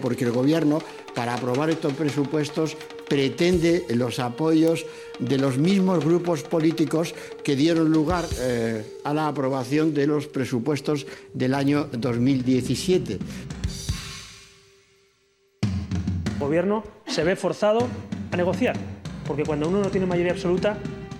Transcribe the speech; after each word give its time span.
Porque 0.00 0.24
el 0.24 0.32
Gobierno, 0.32 0.80
para 1.14 1.34
aprobar 1.34 1.70
estos 1.70 1.92
presupuestos, 1.94 2.76
pretende 3.08 3.84
los 3.90 4.18
apoyos 4.18 4.84
de 5.18 5.38
los 5.38 5.58
mismos 5.58 6.04
grupos 6.04 6.42
políticos 6.42 7.14
que 7.44 7.56
dieron 7.56 7.90
lugar 7.90 8.24
eh, 8.38 8.98
a 9.04 9.14
la 9.14 9.28
aprobación 9.28 9.94
de 9.94 10.06
los 10.06 10.26
presupuestos 10.26 11.06
del 11.32 11.54
año 11.54 11.88
2017. 11.92 13.18
El 16.32 16.38
gobierno 16.38 16.84
se 17.06 17.24
ve 17.24 17.36
forzado 17.36 17.86
a 18.30 18.36
negociar, 18.36 18.76
porque 19.26 19.44
cuando 19.44 19.68
uno 19.68 19.80
no 19.80 19.90
tiene 19.90 20.06
mayoría 20.06 20.32
absoluta, 20.32 20.78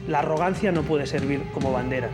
la 0.08 0.18
arrogancia 0.20 0.72
no 0.72 0.82
puede 0.82 1.06
servir 1.06 1.42
como 1.54 1.72
bandera. 1.72 2.10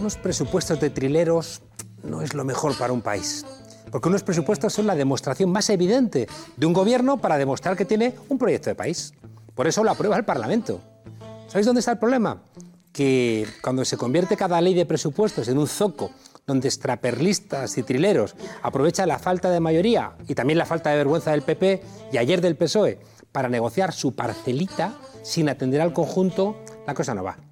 Unos 0.00 0.16
presupuestos 0.16 0.80
de 0.80 0.90
trileros 0.90 1.62
no 2.08 2.22
es 2.22 2.34
lo 2.34 2.44
mejor 2.44 2.76
para 2.76 2.92
un 2.92 3.02
país. 3.02 3.44
Porque 3.90 4.08
unos 4.08 4.22
presupuestos 4.22 4.72
son 4.72 4.86
la 4.86 4.94
demostración 4.94 5.50
más 5.50 5.70
evidente 5.70 6.28
de 6.56 6.66
un 6.66 6.72
gobierno 6.72 7.18
para 7.18 7.38
demostrar 7.38 7.76
que 7.76 7.84
tiene 7.84 8.14
un 8.28 8.38
proyecto 8.38 8.70
de 8.70 8.74
país. 8.74 9.14
Por 9.54 9.66
eso 9.66 9.82
lo 9.82 9.90
aprueba 9.90 10.16
el 10.16 10.24
Parlamento. 10.24 10.80
¿Sabéis 11.48 11.66
dónde 11.66 11.80
está 11.80 11.92
el 11.92 11.98
problema? 11.98 12.42
Que 12.92 13.46
cuando 13.62 13.84
se 13.84 13.96
convierte 13.96 14.36
cada 14.36 14.60
ley 14.60 14.74
de 14.74 14.86
presupuestos 14.86 15.48
en 15.48 15.58
un 15.58 15.66
zoco 15.66 16.10
donde 16.46 16.68
extraperlistas 16.68 17.76
y 17.78 17.82
trileros 17.82 18.34
aprovechan 18.62 19.08
la 19.08 19.18
falta 19.18 19.50
de 19.50 19.60
mayoría 19.60 20.12
y 20.26 20.34
también 20.34 20.58
la 20.58 20.66
falta 20.66 20.90
de 20.90 20.96
vergüenza 20.96 21.30
del 21.30 21.42
PP 21.42 21.82
y 22.12 22.16
ayer 22.16 22.40
del 22.40 22.56
PSOE 22.56 22.98
para 23.32 23.48
negociar 23.48 23.92
su 23.92 24.14
parcelita 24.14 24.94
sin 25.22 25.48
atender 25.48 25.80
al 25.80 25.92
conjunto, 25.92 26.56
la 26.86 26.94
cosa 26.94 27.14
no 27.14 27.22
va. 27.22 27.47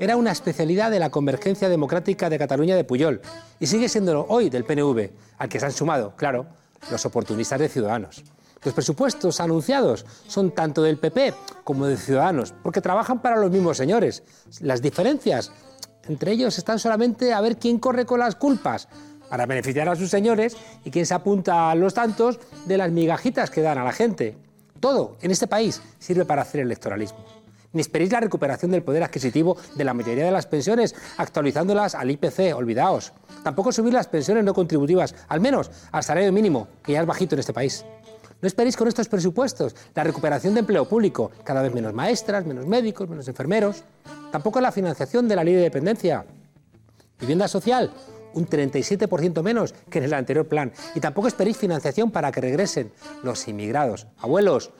Era 0.00 0.16
una 0.16 0.32
especialidad 0.32 0.90
de 0.90 0.98
la 0.98 1.10
convergencia 1.10 1.68
democrática 1.68 2.30
de 2.30 2.38
Cataluña 2.38 2.74
de 2.74 2.84
Puyol 2.84 3.20
y 3.58 3.66
sigue 3.66 3.86
siendo 3.86 4.24
hoy 4.30 4.48
del 4.48 4.64
PNV, 4.64 5.10
al 5.36 5.48
que 5.50 5.60
se 5.60 5.66
han 5.66 5.72
sumado, 5.72 6.14
claro, 6.16 6.46
los 6.90 7.04
oportunistas 7.04 7.60
de 7.60 7.68
Ciudadanos. 7.68 8.24
Los 8.64 8.72
presupuestos 8.72 9.40
anunciados 9.40 10.06
son 10.26 10.52
tanto 10.52 10.82
del 10.82 10.96
PP 10.96 11.34
como 11.64 11.84
de 11.84 11.98
Ciudadanos, 11.98 12.54
porque 12.62 12.80
trabajan 12.80 13.20
para 13.20 13.36
los 13.36 13.50
mismos 13.50 13.76
señores. 13.76 14.22
Las 14.60 14.80
diferencias 14.80 15.52
entre 16.08 16.32
ellos 16.32 16.56
están 16.56 16.78
solamente 16.78 17.34
a 17.34 17.42
ver 17.42 17.58
quién 17.58 17.78
corre 17.78 18.06
con 18.06 18.20
las 18.20 18.36
culpas 18.36 18.88
para 19.28 19.44
beneficiar 19.44 19.86
a 19.90 19.96
sus 19.96 20.08
señores 20.08 20.56
y 20.82 20.90
quién 20.90 21.04
se 21.04 21.12
apunta 21.12 21.70
a 21.70 21.74
los 21.74 21.92
tantos 21.92 22.40
de 22.64 22.78
las 22.78 22.90
migajitas 22.90 23.50
que 23.50 23.60
dan 23.60 23.76
a 23.76 23.84
la 23.84 23.92
gente. 23.92 24.38
Todo 24.80 25.18
en 25.20 25.30
este 25.30 25.46
país 25.46 25.82
sirve 25.98 26.24
para 26.24 26.40
hacer 26.40 26.62
electoralismo 26.62 27.39
ni 27.72 27.80
esperéis 27.80 28.12
la 28.12 28.20
recuperación 28.20 28.70
del 28.70 28.82
poder 28.82 29.02
adquisitivo 29.02 29.56
de 29.74 29.84
la 29.84 29.94
mayoría 29.94 30.24
de 30.24 30.30
las 30.30 30.46
pensiones, 30.46 30.94
actualizándolas 31.16 31.94
al 31.94 32.10
IPC, 32.10 32.54
olvidaos. 32.54 33.12
Tampoco 33.42 33.72
subir 33.72 33.92
las 33.92 34.08
pensiones 34.08 34.44
no 34.44 34.54
contributivas, 34.54 35.14
al 35.28 35.40
menos 35.40 35.70
al 35.92 36.02
salario 36.02 36.32
mínimo, 36.32 36.68
que 36.82 36.92
ya 36.92 37.00
es 37.00 37.06
bajito 37.06 37.34
en 37.34 37.40
este 37.40 37.52
país. 37.52 37.84
No 38.42 38.46
esperéis 38.46 38.76
con 38.76 38.88
estos 38.88 39.08
presupuestos 39.08 39.76
la 39.94 40.02
recuperación 40.02 40.54
de 40.54 40.60
empleo 40.60 40.88
público, 40.88 41.30
cada 41.44 41.60
vez 41.60 41.74
menos 41.74 41.92
maestras, 41.92 42.46
menos 42.46 42.66
médicos, 42.66 43.08
menos 43.08 43.28
enfermeros. 43.28 43.84
Tampoco 44.32 44.60
la 44.60 44.72
financiación 44.72 45.28
de 45.28 45.36
la 45.36 45.44
ley 45.44 45.54
de 45.54 45.62
dependencia. 45.62 46.24
Vivienda 47.18 47.48
social, 47.48 47.92
un 48.32 48.46
37% 48.46 49.42
menos 49.42 49.74
que 49.90 49.98
en 49.98 50.04
el 50.04 50.14
anterior 50.14 50.48
plan. 50.48 50.72
Y 50.94 51.00
tampoco 51.00 51.28
esperéis 51.28 51.58
financiación 51.58 52.10
para 52.10 52.32
que 52.32 52.40
regresen 52.40 52.92
los 53.22 53.46
inmigrados. 53.46 54.06
Abuelos, 54.18 54.70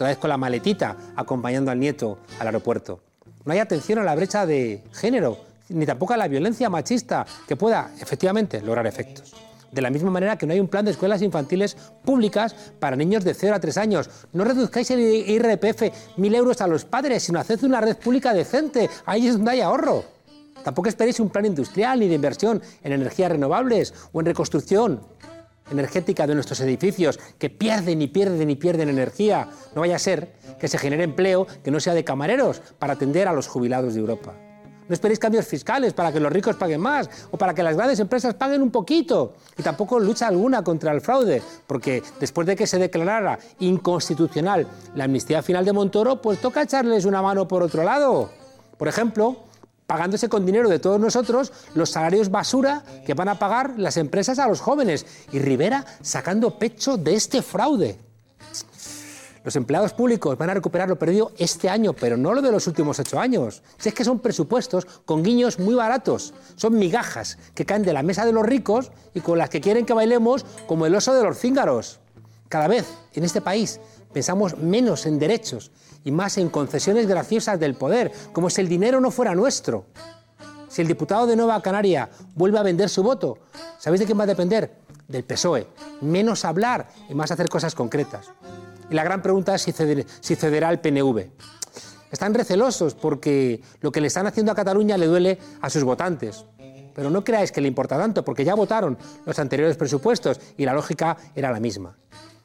otra 0.00 0.08
vez 0.08 0.16
con 0.18 0.30
la 0.30 0.38
maletita 0.38 0.96
acompañando 1.14 1.70
al 1.70 1.78
nieto 1.78 2.20
al 2.38 2.46
aeropuerto. 2.46 3.00
No 3.44 3.52
hay 3.52 3.58
atención 3.58 3.98
a 3.98 4.02
la 4.02 4.14
brecha 4.14 4.46
de 4.46 4.82
género, 4.92 5.36
ni 5.68 5.84
tampoco 5.84 6.14
a 6.14 6.16
la 6.16 6.26
violencia 6.26 6.70
machista 6.70 7.26
que 7.46 7.54
pueda 7.54 7.90
efectivamente 8.00 8.62
lograr 8.62 8.86
efectos. 8.86 9.34
De 9.70 9.82
la 9.82 9.90
misma 9.90 10.10
manera 10.10 10.38
que 10.38 10.46
no 10.46 10.54
hay 10.54 10.60
un 10.60 10.68
plan 10.68 10.86
de 10.86 10.92
escuelas 10.92 11.20
infantiles 11.20 11.76
públicas 12.02 12.54
para 12.78 12.96
niños 12.96 13.24
de 13.24 13.34
0 13.34 13.54
a 13.54 13.60
3 13.60 13.76
años. 13.76 14.08
No 14.32 14.42
reduzcáis 14.42 14.90
el 14.90 15.00
IRPF 15.00 16.16
mil 16.16 16.34
euros 16.34 16.62
a 16.62 16.66
los 16.66 16.86
padres, 16.86 17.22
sino 17.22 17.38
haced 17.38 17.62
una 17.62 17.82
red 17.82 17.98
pública 17.98 18.32
decente. 18.32 18.88
Ahí 19.04 19.26
es 19.26 19.34
donde 19.34 19.50
hay 19.50 19.60
ahorro. 19.60 20.02
Tampoco 20.64 20.88
esperéis 20.88 21.20
un 21.20 21.28
plan 21.28 21.44
industrial 21.44 22.00
ni 22.00 22.08
de 22.08 22.14
inversión 22.14 22.62
en 22.82 22.92
energías 22.92 23.32
renovables 23.32 23.92
o 24.12 24.20
en 24.20 24.26
reconstrucción 24.26 25.00
energética 25.70 26.26
de 26.26 26.34
nuestros 26.34 26.60
edificios, 26.60 27.18
que 27.38 27.50
pierden 27.50 28.02
y 28.02 28.08
pierden 28.08 28.50
y 28.50 28.56
pierden 28.56 28.88
energía. 28.88 29.48
No 29.74 29.80
vaya 29.82 29.96
a 29.96 29.98
ser 29.98 30.34
que 30.58 30.68
se 30.68 30.78
genere 30.78 31.04
empleo 31.04 31.46
que 31.62 31.70
no 31.70 31.80
sea 31.80 31.94
de 31.94 32.04
camareros 32.04 32.60
para 32.78 32.94
atender 32.94 33.28
a 33.28 33.32
los 33.32 33.46
jubilados 33.46 33.94
de 33.94 34.00
Europa. 34.00 34.34
No 34.90 34.94
esperéis 34.94 35.20
cambios 35.20 35.46
fiscales 35.46 35.92
para 35.92 36.12
que 36.12 36.18
los 36.18 36.32
ricos 36.32 36.56
paguen 36.56 36.80
más 36.80 37.08
o 37.30 37.38
para 37.38 37.54
que 37.54 37.62
las 37.62 37.76
grandes 37.76 38.00
empresas 38.00 38.34
paguen 38.34 38.60
un 38.60 38.72
poquito. 38.72 39.34
Y 39.56 39.62
tampoco 39.62 40.00
lucha 40.00 40.26
alguna 40.26 40.64
contra 40.64 40.90
el 40.90 41.00
fraude, 41.00 41.40
porque 41.68 42.02
después 42.18 42.44
de 42.48 42.56
que 42.56 42.66
se 42.66 42.76
declarara 42.76 43.38
inconstitucional 43.60 44.66
la 44.96 45.04
amnistía 45.04 45.44
final 45.44 45.64
de 45.64 45.72
Montoro, 45.72 46.20
pues 46.20 46.40
toca 46.40 46.62
echarles 46.62 47.04
una 47.04 47.22
mano 47.22 47.46
por 47.46 47.62
otro 47.62 47.84
lado. 47.84 48.30
Por 48.76 48.88
ejemplo, 48.88 49.44
pagándose 49.90 50.28
con 50.28 50.46
dinero 50.46 50.68
de 50.68 50.78
todos 50.78 51.00
nosotros 51.00 51.52
los 51.74 51.90
salarios 51.90 52.30
basura 52.30 52.84
que 53.04 53.14
van 53.14 53.28
a 53.28 53.40
pagar 53.40 53.74
las 53.76 53.96
empresas 53.96 54.38
a 54.38 54.46
los 54.46 54.60
jóvenes. 54.60 55.04
Y 55.32 55.40
Rivera 55.40 55.84
sacando 56.00 56.60
pecho 56.60 56.96
de 56.96 57.16
este 57.16 57.42
fraude. 57.42 57.98
Los 59.42 59.56
empleados 59.56 59.92
públicos 59.92 60.38
van 60.38 60.50
a 60.50 60.54
recuperar 60.54 60.88
lo 60.88 60.96
perdido 60.96 61.32
este 61.38 61.68
año, 61.68 61.92
pero 61.92 62.16
no 62.16 62.32
lo 62.34 62.40
de 62.40 62.52
los 62.52 62.68
últimos 62.68 63.00
ocho 63.00 63.18
años. 63.18 63.64
Si 63.78 63.88
es 63.88 63.94
que 63.96 64.04
son 64.04 64.20
presupuestos 64.20 64.84
con 65.04 65.24
guiños 65.24 65.58
muy 65.58 65.74
baratos, 65.74 66.34
son 66.54 66.78
migajas 66.78 67.36
que 67.56 67.66
caen 67.66 67.82
de 67.82 67.92
la 67.92 68.04
mesa 68.04 68.24
de 68.24 68.32
los 68.32 68.46
ricos 68.46 68.92
y 69.12 69.22
con 69.22 69.38
las 69.38 69.50
que 69.50 69.60
quieren 69.60 69.86
que 69.86 69.92
bailemos 69.92 70.46
como 70.68 70.86
el 70.86 70.94
oso 70.94 71.12
de 71.14 71.24
los 71.24 71.36
cíngaros. 71.36 71.98
Cada 72.48 72.68
vez 72.68 72.86
en 73.14 73.24
este 73.24 73.40
país 73.40 73.80
pensamos 74.12 74.58
menos 74.58 75.06
en 75.06 75.18
derechos 75.18 75.70
y 76.04 76.10
más 76.10 76.38
en 76.38 76.48
concesiones 76.48 77.06
graciosas 77.06 77.60
del 77.60 77.74
poder, 77.74 78.12
como 78.32 78.50
si 78.50 78.60
el 78.60 78.68
dinero 78.68 79.00
no 79.00 79.10
fuera 79.10 79.34
nuestro. 79.34 79.86
Si 80.68 80.82
el 80.82 80.88
diputado 80.88 81.26
de 81.26 81.36
Nueva 81.36 81.60
Canaria 81.62 82.08
vuelve 82.34 82.58
a 82.58 82.62
vender 82.62 82.88
su 82.88 83.02
voto, 83.02 83.38
¿sabéis 83.78 84.00
de 84.00 84.06
quién 84.06 84.18
va 84.18 84.24
a 84.24 84.26
depender? 84.26 84.78
Del 85.08 85.24
PSOE. 85.24 85.66
Menos 86.00 86.44
hablar 86.44 86.88
y 87.08 87.14
más 87.14 87.30
hacer 87.30 87.48
cosas 87.48 87.74
concretas. 87.74 88.30
Y 88.88 88.94
la 88.94 89.04
gran 89.04 89.20
pregunta 89.20 89.54
es 89.54 89.62
si, 89.62 89.72
si 90.20 90.36
cederá 90.36 90.70
el 90.70 90.80
PNV. 90.80 91.28
Están 92.10 92.34
recelosos 92.34 92.94
porque 92.94 93.62
lo 93.80 93.92
que 93.92 94.00
le 94.00 94.08
están 94.08 94.26
haciendo 94.26 94.52
a 94.52 94.54
Cataluña 94.54 94.96
le 94.96 95.06
duele 95.06 95.38
a 95.60 95.70
sus 95.70 95.84
votantes. 95.84 96.44
Pero 96.94 97.10
no 97.10 97.24
creáis 97.24 97.52
que 97.52 97.60
le 97.60 97.68
importa 97.68 97.96
tanto, 97.96 98.24
porque 98.24 98.44
ya 98.44 98.54
votaron 98.54 98.98
los 99.26 99.38
anteriores 99.38 99.76
presupuestos 99.76 100.40
y 100.56 100.64
la 100.64 100.74
lógica 100.74 101.16
era 101.34 101.52
la 101.52 101.60
misma. 101.60 101.96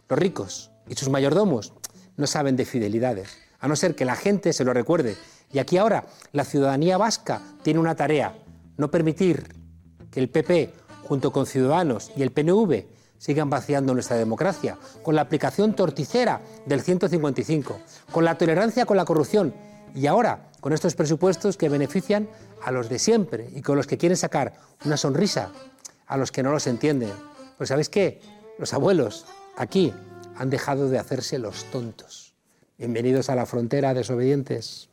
Los 0.07 0.19
ricos 0.19 0.71
y 0.87 0.95
sus 0.95 1.09
mayordomos 1.09 1.73
no 2.17 2.27
saben 2.27 2.55
de 2.55 2.65
fidelidades 2.65 3.45
a 3.59 3.67
no 3.67 3.75
ser 3.75 3.95
que 3.95 4.05
la 4.05 4.15
gente 4.15 4.53
se 4.53 4.63
lo 4.63 4.73
recuerde. 4.73 5.17
Y 5.51 5.59
aquí 5.59 5.77
ahora 5.77 6.05
la 6.33 6.45
ciudadanía 6.45 6.97
vasca 6.97 7.41
tiene 7.63 7.79
una 7.79 7.95
tarea, 7.95 8.37
no 8.77 8.91
permitir 8.91 9.55
que 10.11 10.19
el 10.19 10.29
PP, 10.29 10.71
junto 11.07 11.31
con 11.31 11.45
Ciudadanos 11.45 12.11
y 12.15 12.21
el 12.21 12.31
PNV, 12.31 12.85
sigan 13.17 13.49
vaciando 13.49 13.93
nuestra 13.93 14.17
democracia, 14.17 14.77
con 15.01 15.15
la 15.15 15.21
aplicación 15.21 15.75
torticera 15.75 16.41
del 16.67 16.81
155, 16.81 17.79
con 18.11 18.23
la 18.23 18.37
tolerancia 18.37 18.85
con 18.85 18.97
la 18.97 19.05
corrupción 19.05 19.53
y 19.95 20.05
ahora 20.07 20.51
con 20.59 20.73
estos 20.73 20.93
presupuestos 20.93 21.57
que 21.57 21.69
benefician 21.69 22.29
a 22.63 22.71
los 22.71 22.89
de 22.89 22.99
siempre 22.99 23.49
y 23.55 23.61
con 23.61 23.77
los 23.77 23.87
que 23.87 23.97
quieren 23.97 24.17
sacar 24.17 24.53
una 24.85 24.97
sonrisa 24.97 25.51
a 26.05 26.17
los 26.17 26.31
que 26.31 26.43
no 26.43 26.51
los 26.51 26.67
entienden. 26.67 27.11
Pues 27.57 27.69
¿sabéis 27.69 27.89
qué? 27.89 28.21
Los 28.59 28.73
abuelos 28.73 29.25
aquí 29.57 29.91
han 30.37 30.49
dejado 30.49 30.89
de 30.89 30.99
hacerse 30.99 31.39
los 31.39 31.65
tontos. 31.65 32.33
Bienvenidos 32.77 33.29
a 33.29 33.35
la 33.35 33.45
frontera, 33.45 33.93
desobedientes. 33.93 34.89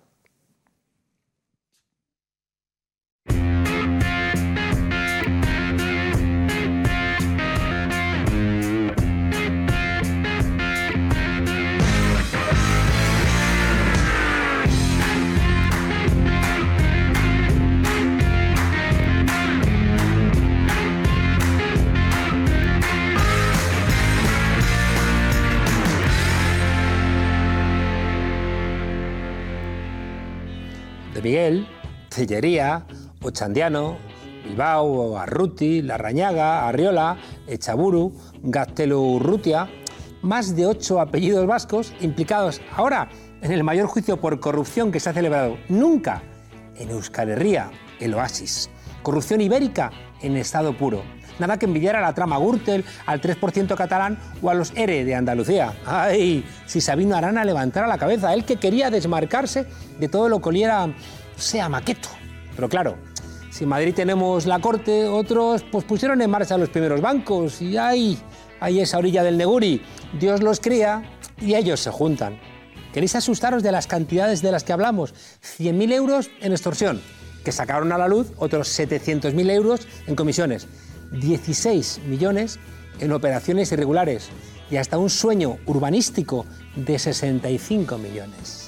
Miguel, 32.13 32.29
Cillería, 32.29 32.87
Ochandiano, 33.23 33.97
Bilbao, 34.45 35.17
Arruti, 35.17 35.83
Larrañaga, 35.83 36.69
Arriola, 36.69 37.17
Echaburu, 37.47 38.13
Urrutia, 38.43 39.69
más 40.23 40.55
de 40.55 40.67
ocho 40.67 41.01
apellidos 41.01 41.47
vascos 41.47 41.93
implicados 42.01 42.61
ahora 42.77 43.09
en 43.41 43.53
el 43.53 43.65
mayor 43.65 43.87
juicio 43.87 44.21
por 44.21 44.39
corrupción 44.41 44.93
que 44.93 45.01
se 45.01 45.11
ha 45.11 45.13
celebrado 45.13 45.59
nunca 45.69 46.23
en 46.77 46.91
Euskal 46.91 47.31
Herria, 47.31 47.71
el 48.01 48.15
oasis. 48.15 48.71
Corrupción 49.03 49.41
ibérica 49.41 49.91
en 50.21 50.37
estado 50.37 50.77
puro. 50.77 51.03
Nada 51.39 51.59
que 51.59 51.67
envidiar 51.67 51.97
a 51.97 52.01
la 52.01 52.15
trama 52.15 52.39
Gürtel, 52.39 52.85
al 53.07 53.21
3% 53.21 53.75
catalán 53.75 54.19
o 54.43 54.51
a 54.51 54.55
los 54.55 54.73
ERE 54.77 55.05
de 55.05 55.15
Andalucía. 55.15 55.73
¡Ay! 55.87 56.45
Si 56.67 56.81
Sabino 56.81 57.17
Arana 57.17 57.45
levantara 57.45 57.87
la 57.87 57.99
cabeza, 57.99 58.35
él 58.35 58.45
que 58.45 58.57
quería 58.57 58.91
desmarcarse 58.91 59.67
de 59.99 60.09
todo 60.09 60.29
lo 60.29 60.41
que 60.41 60.51
oliera, 60.51 60.89
sea 61.43 61.69
maqueto. 61.69 62.09
Pero 62.55 62.69
claro, 62.69 62.97
si 63.51 63.65
en 63.65 63.71
Madrid 63.71 63.95
tenemos 63.95 64.47
la 64.47 64.61
corte, 64.61 65.07
otros 65.07 65.63
pues 65.71 65.85
pusieron 65.85 66.23
en 66.23 66.31
marcha 66.31 66.57
los 66.57 66.71
primeros 66.71 67.01
bancos 67.01 67.61
y 67.61 67.77
ahí, 67.77 68.19
ahí 68.61 68.81
esa 68.81 68.99
orilla 68.99 69.23
del 69.23 69.37
Neguri. 69.37 69.83
Dios 70.19 70.43
los 70.43 70.61
cría 70.61 71.03
y 71.41 71.55
ellos 71.55 71.81
se 71.81 71.91
juntan. 71.91 72.39
¿Queréis 72.93 73.17
asustaros 73.17 73.63
de 73.63 73.73
las 73.73 73.87
cantidades 73.87 74.43
de 74.43 74.53
las 74.53 74.65
que 74.65 74.73
hablamos? 74.73 75.15
100.000 75.59 75.93
euros 75.93 76.31
en 76.41 76.53
extorsión, 76.53 77.01
que 77.45 77.53
sacaron 77.53 77.91
a 77.93 77.99
la 77.99 78.09
luz 78.09 78.33
otros 78.37 78.69
700.000 78.79 79.51
euros 79.51 79.89
en 80.07 80.15
comisiones, 80.15 80.67
16 81.11 82.01
millones 82.07 82.59
en 83.01 83.13
operaciones 83.13 83.73
irregulares 83.73 84.29
y 84.71 84.77
hasta 84.77 84.99
un 84.99 85.11
sueño 85.11 85.59
urbanístico 85.67 86.47
de 86.77 86.99
65 86.99 87.99
millones. 87.99 88.62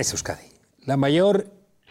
Es 0.00 0.12
Euskadi. 0.12 0.46
La 0.84 0.96
mayor 0.96 1.46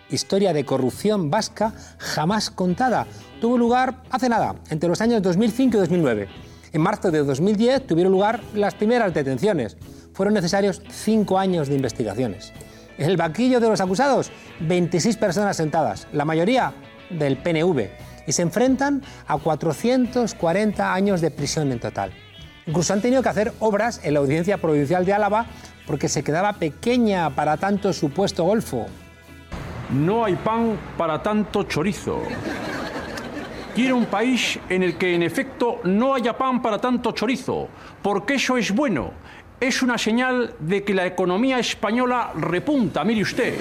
historia 0.10 0.54
de 0.54 0.66
corrupción 0.66 1.30
vasca 1.30 1.74
jamás 1.98 2.50
contada 2.50 3.06
tuvo 3.42 3.58
lugar 3.58 4.04
hace 4.10 4.30
nada, 4.30 4.56
entre 4.70 4.90
los 4.90 5.02
años 5.02 5.22
2005 5.22 5.78
y 5.78 5.80
2009. 5.82 6.28
En 6.74 6.82
marzo 6.82 7.12
de 7.12 7.24
2010 7.24 7.88
tuvieron 7.88 8.12
lugar 8.12 8.42
las 8.54 8.76
primeras 8.76 9.14
detenciones. 9.14 9.78
Fueron 10.14 10.34
necesarios 10.34 10.82
cinco 10.90 11.38
años 11.38 11.68
de 11.68 11.76
investigaciones. 11.76 12.54
En 12.98 13.10
el 13.10 13.18
banquillo 13.18 13.60
de 13.60 13.70
los 13.70 13.82
acusados, 13.82 14.32
26 14.62 15.18
personas 15.18 15.58
sentadas, 15.58 16.08
la 16.12 16.26
mayoría 16.26 16.74
del 17.10 17.38
PNV, 17.38 17.90
y 18.26 18.32
se 18.32 18.42
enfrentan 18.42 19.04
a 19.28 19.38
440 19.38 20.94
años 20.94 21.22
de 21.22 21.32
prisión 21.32 21.72
en 21.72 21.80
total. 21.80 22.12
Incluso 22.68 22.94
han 22.94 23.02
tenido 23.02 23.24
que 23.24 23.30
hacer 23.30 23.54
obras 23.60 24.02
en 24.04 24.14
la 24.14 24.20
Audiencia 24.20 24.58
Provincial 24.58 25.06
de 25.06 25.14
Álava 25.14 25.46
porque 25.88 26.10
se 26.10 26.24
quedaba 26.24 26.54
pequeña 26.54 27.30
para 27.30 27.56
tanto 27.56 27.94
supuesto 27.94 28.44
golfo. 28.44 28.86
No 29.90 30.26
hay 30.26 30.36
pan 30.36 30.78
para 30.98 31.24
tanto 31.24 31.64
chorizo. 31.64 32.22
Quiero 33.74 33.96
un 33.96 34.08
país 34.08 34.60
en 34.70 34.84
el 34.84 34.98
que 34.98 35.16
en 35.16 35.24
efecto 35.24 35.80
no 35.86 36.14
haya 36.14 36.38
pan 36.38 36.62
para 36.62 36.80
tanto 36.80 37.14
chorizo, 37.14 37.70
porque 38.02 38.34
eso 38.34 38.58
es 38.58 38.74
bueno. 38.74 39.12
Es 39.62 39.82
una 39.82 39.98
señal 39.98 40.54
de 40.60 40.84
que 40.84 40.94
la 40.94 41.06
economía 41.06 41.60
española 41.60 42.32
repunta, 42.36 43.04
mire 43.04 43.22
usted. 43.22 43.56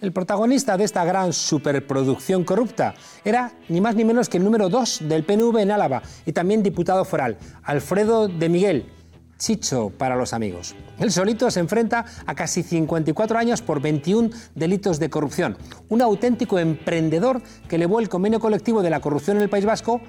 El 0.00 0.12
protagonista 0.12 0.76
de 0.76 0.84
esta 0.84 1.04
gran 1.04 1.32
superproducción 1.32 2.44
corrupta 2.44 2.94
era 3.24 3.50
ni 3.68 3.80
más 3.80 3.96
ni 3.96 4.04
menos 4.04 4.28
que 4.28 4.36
el 4.36 4.44
número 4.44 4.68
2 4.68 5.08
del 5.08 5.24
PNV 5.24 5.58
en 5.58 5.72
Álava 5.72 6.02
y 6.24 6.32
también 6.32 6.62
diputado 6.62 7.04
foral, 7.04 7.36
Alfredo 7.64 8.28
de 8.28 8.48
Miguel, 8.48 8.92
Chicho 9.38 9.90
para 9.90 10.14
los 10.14 10.32
amigos. 10.32 10.76
El 11.00 11.10
solito 11.10 11.50
se 11.50 11.58
enfrenta 11.58 12.04
a 12.26 12.34
casi 12.36 12.62
54 12.62 13.38
años 13.38 13.60
por 13.60 13.80
21 13.80 14.30
delitos 14.54 15.00
de 15.00 15.10
corrupción. 15.10 15.56
Un 15.88 16.00
auténtico 16.00 16.60
emprendedor 16.60 17.42
que 17.68 17.74
elevó 17.74 17.98
el 17.98 18.08
convenio 18.08 18.38
colectivo 18.38 18.82
de 18.82 18.90
la 18.90 19.00
corrupción 19.00 19.38
en 19.38 19.42
el 19.42 19.50
País 19.50 19.64
Vasco 19.64 20.00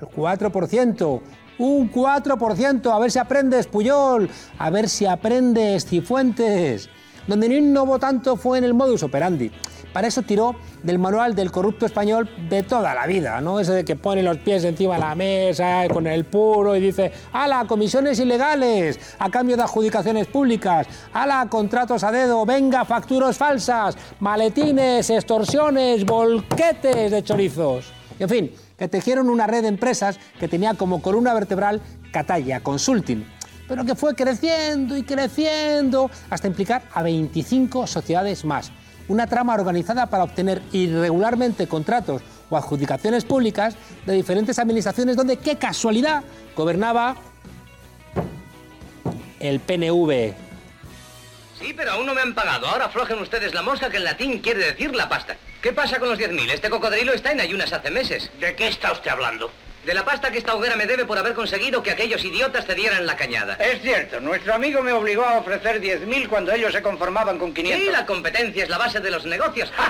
al 0.00 0.08
4%. 0.08 1.20
Un 1.58 1.92
4%. 1.92 2.92
A 2.92 2.98
ver 2.98 3.10
si 3.10 3.18
aprendes, 3.20 3.66
Puyol. 3.68 4.28
A 4.58 4.70
ver 4.70 4.88
si 4.88 5.06
aprendes, 5.06 5.86
Cifuentes. 5.86 6.88
Donde 7.28 7.48
no 7.48 7.54
innovó 7.54 8.00
tanto 8.00 8.36
fue 8.36 8.58
en 8.58 8.64
el 8.64 8.74
modus 8.74 9.04
operandi. 9.04 9.52
Para 9.92 10.08
eso 10.08 10.22
tiró 10.22 10.56
del 10.82 10.98
manual 10.98 11.34
del 11.34 11.50
corrupto 11.50 11.86
español 11.86 12.28
de 12.48 12.62
toda 12.62 12.94
la 12.94 13.06
vida, 13.06 13.40
¿no? 13.40 13.60
Ese 13.60 13.72
de 13.72 13.84
que 13.84 13.96
pone 13.96 14.22
los 14.22 14.38
pies 14.38 14.64
encima 14.64 14.94
de 14.94 15.00
la 15.00 15.14
mesa 15.14 15.86
con 15.92 16.06
el 16.06 16.24
puro 16.24 16.74
y 16.76 16.80
dice, 16.80 17.12
¡ala, 17.32 17.64
comisiones 17.66 18.18
ilegales! 18.18 18.98
A 19.18 19.30
cambio 19.30 19.56
de 19.56 19.62
adjudicaciones 19.62 20.26
públicas, 20.26 20.86
¡ala, 21.12 21.46
contratos 21.48 22.02
a 22.02 22.10
dedo! 22.10 22.44
¡Venga, 22.44 22.84
facturas 22.84 23.36
falsas! 23.36 23.96
¡Maletines, 24.20 25.08
extorsiones, 25.10 26.04
volquetes 26.04 27.10
de 27.10 27.22
chorizos! 27.22 27.92
en 28.18 28.28
fin, 28.28 28.52
que 28.76 28.88
tejieron 28.88 29.28
una 29.28 29.46
red 29.46 29.62
de 29.62 29.68
empresas 29.68 30.18
que 30.40 30.48
tenía 30.48 30.74
como 30.74 31.00
columna 31.02 31.34
vertebral 31.34 31.80
Catalla 32.12 32.60
Consulting, 32.60 33.24
pero 33.68 33.84
que 33.84 33.94
fue 33.94 34.14
creciendo 34.14 34.96
y 34.96 35.02
creciendo 35.02 36.10
hasta 36.30 36.48
implicar 36.48 36.82
a 36.92 37.02
25 37.02 37.86
sociedades 37.86 38.44
más 38.44 38.72
una 39.08 39.26
trama 39.26 39.54
organizada 39.54 40.06
para 40.06 40.24
obtener 40.24 40.62
irregularmente 40.72 41.66
contratos 41.66 42.22
o 42.50 42.56
adjudicaciones 42.56 43.24
públicas 43.24 43.74
de 44.06 44.12
diferentes 44.14 44.58
administraciones 44.58 45.16
donde, 45.16 45.38
qué 45.38 45.56
casualidad, 45.56 46.22
gobernaba 46.54 47.16
el 49.40 49.60
PNV. 49.60 50.34
Sí, 51.58 51.74
pero 51.76 51.92
aún 51.92 52.06
no 52.06 52.14
me 52.14 52.20
han 52.20 52.34
pagado. 52.34 52.68
Ahora 52.68 52.86
aflojen 52.86 53.18
ustedes 53.18 53.52
la 53.54 53.62
mosca 53.62 53.90
que 53.90 53.96
en 53.96 54.04
latín 54.04 54.38
quiere 54.40 54.64
decir 54.64 54.94
la 54.94 55.08
pasta. 55.08 55.36
¿Qué 55.60 55.72
pasa 55.72 55.98
con 55.98 56.08
los 56.08 56.18
10.000? 56.18 56.50
Este 56.50 56.70
cocodrilo 56.70 57.12
está 57.12 57.32
en 57.32 57.40
ayunas 57.40 57.72
hace 57.72 57.90
meses. 57.90 58.30
¿De 58.38 58.54
qué 58.54 58.68
está 58.68 58.92
usted 58.92 59.10
hablando? 59.10 59.50
De 59.84 59.94
la 59.94 60.04
pasta 60.04 60.30
que 60.30 60.38
esta 60.38 60.54
hoguera 60.54 60.76
me 60.76 60.86
debe 60.86 61.04
por 61.04 61.18
haber 61.18 61.34
conseguido 61.34 61.82
que 61.82 61.90
aquellos 61.90 62.24
idiotas 62.24 62.66
cedieran 62.66 63.06
la 63.06 63.16
cañada. 63.16 63.54
Es 63.54 63.80
cierto, 63.80 64.20
nuestro 64.20 64.54
amigo 64.54 64.82
me 64.82 64.92
obligó 64.92 65.24
a 65.24 65.38
ofrecer 65.38 65.80
10.000 65.80 66.28
cuando 66.28 66.52
ellos 66.52 66.72
se 66.72 66.82
conformaban 66.82 67.38
con 67.38 67.54
500. 67.54 67.86
Sí, 67.86 67.90
la 67.90 68.04
competencia 68.04 68.64
es 68.64 68.68
la 68.68 68.78
base 68.78 69.00
de 69.00 69.10
los 69.10 69.24
negocios. 69.24 69.72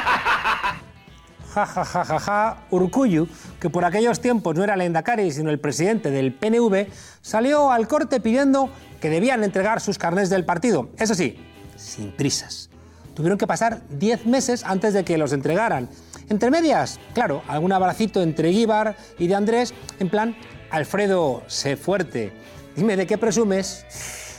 Ja, 1.55 1.65
ja, 1.65 1.83
ja, 1.83 2.05
ja, 2.05 2.21
ja. 2.21 2.59
Urcuyu, 2.71 3.27
que 3.59 3.71
por 3.71 3.85
aquellos 3.85 4.21
tiempos 4.21 4.55
no 4.55 4.63
era 4.63 4.75
el 4.75 4.83
Endacari, 4.83 5.33
sino 5.33 5.49
el 5.49 5.59
presidente 5.59 6.11
del 6.11 6.33
PNV, 6.35 6.89
salió 7.23 7.73
al 7.73 7.89
corte 7.89 8.21
pidiendo 8.21 8.71
que 9.01 9.09
debían 9.09 9.43
entregar 9.43 9.81
sus 9.81 9.97
carnés 9.97 10.29
del 10.29 10.45
partido. 10.45 10.91
Eso 10.99 11.15
sí, 11.15 11.39
sin 11.75 12.13
prisas. 12.13 12.69
Tuvieron 13.15 13.39
que 13.39 13.47
pasar 13.47 13.81
10 13.89 14.27
meses 14.27 14.63
antes 14.65 14.93
de 14.93 15.05
que 15.05 15.17
los 15.19 15.33
entregaran 15.33 15.89
entre 16.29 16.51
medias, 16.51 17.01
claro, 17.15 17.43
algún 17.49 17.73
abracito 17.73 18.23
entre 18.23 18.51
Guíbar 18.51 18.97
y 19.19 19.27
de 19.29 19.35
Andrés, 19.35 19.73
en 19.99 20.11
plan, 20.11 20.37
Alfredo, 20.71 21.43
sé 21.47 21.77
fuerte. 21.77 22.33
Dime, 22.77 22.97
¿de 22.97 23.07
qué 23.07 23.17
presumes? 23.17 23.87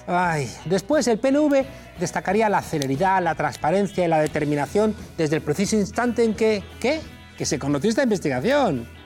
Ay, 0.06 0.52
después 0.66 1.08
el 1.08 1.20
PNV 1.20 1.66
destacaría 2.00 2.48
la 2.50 2.62
celeridad, 2.62 3.22
la 3.22 3.36
transparencia 3.36 4.06
y 4.06 4.08
la 4.08 4.20
determinación 4.20 4.96
desde 5.18 5.38
el 5.38 5.42
preciso 5.42 5.76
instante 5.76 6.24
en 6.24 6.36
que, 6.36 6.64
¿qué? 6.80 7.02
Que 7.38 7.46
se 7.46 7.60
conoció 7.60 7.90
esta 7.90 8.04
investigación. 8.04 8.88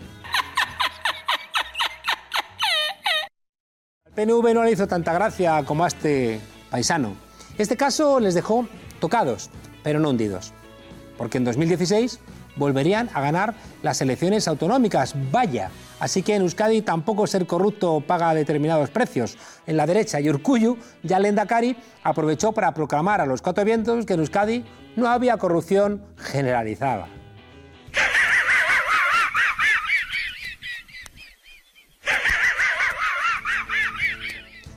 El 4.06 4.14
PNV 4.14 4.54
no 4.54 4.64
le 4.64 4.72
hizo 4.72 4.88
tanta 4.88 5.12
gracia 5.14 5.64
como 5.66 5.84
a 5.86 5.88
este 5.88 6.40
paisano. 6.70 7.16
Este 7.58 7.76
caso 7.78 8.20
les 8.20 8.34
dejó 8.34 8.68
tocados, 9.00 9.50
pero 9.84 10.00
no 10.00 10.10
hundidos. 10.10 10.54
Porque 11.18 11.38
en 11.38 11.46
2016 11.46 12.20
volverían 12.56 13.10
a 13.14 13.22
ganar 13.22 13.54
las 13.82 14.02
elecciones 14.02 14.48
autonómicas. 14.48 15.16
Vaya. 15.32 15.70
Así 16.00 16.22
que 16.22 16.36
en 16.36 16.42
Euskadi 16.42 16.82
tampoco 16.82 17.28
ser 17.28 17.48
corrupto 17.48 18.02
paga 18.02 18.34
determinados 18.34 18.90
precios. 18.90 19.38
En 19.66 19.78
la 19.78 19.86
derecha 19.86 20.20
y 20.20 20.30
Urcuyu, 20.30 20.78
ya 21.02 21.20
Lendakari 21.20 21.78
aprovechó 22.04 22.52
para 22.52 22.74
proclamar 22.74 23.22
a 23.22 23.26
los 23.26 23.42
cuatro 23.42 23.64
vientos 23.64 24.06
que 24.06 24.14
en 24.14 24.20
Euskadi 24.20 24.66
no 24.96 25.08
había 25.08 25.38
corrupción 25.38 26.04
generalizada. 26.18 27.08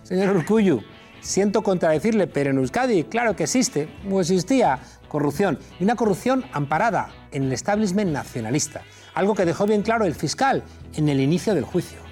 Señor 0.06 0.36
Urcuyu, 0.36 0.84
siento 1.20 1.62
contradecirle, 1.62 2.28
pero 2.28 2.50
en 2.50 2.58
Euskadi 2.58 3.02
claro 3.02 3.34
que 3.34 3.42
existe, 3.42 3.88
o 4.08 4.20
existía, 4.20 4.78
corrupción, 5.08 5.58
y 5.80 5.84
una 5.84 5.96
corrupción 5.96 6.44
amparada 6.52 7.08
en 7.32 7.44
el 7.44 7.52
establishment 7.52 8.12
nacionalista, 8.12 8.82
algo 9.14 9.34
que 9.34 9.44
dejó 9.44 9.66
bien 9.66 9.82
claro 9.82 10.04
el 10.04 10.14
fiscal 10.14 10.62
en 10.94 11.08
el 11.08 11.20
inicio 11.20 11.54
del 11.54 11.64
juicio. 11.64 12.06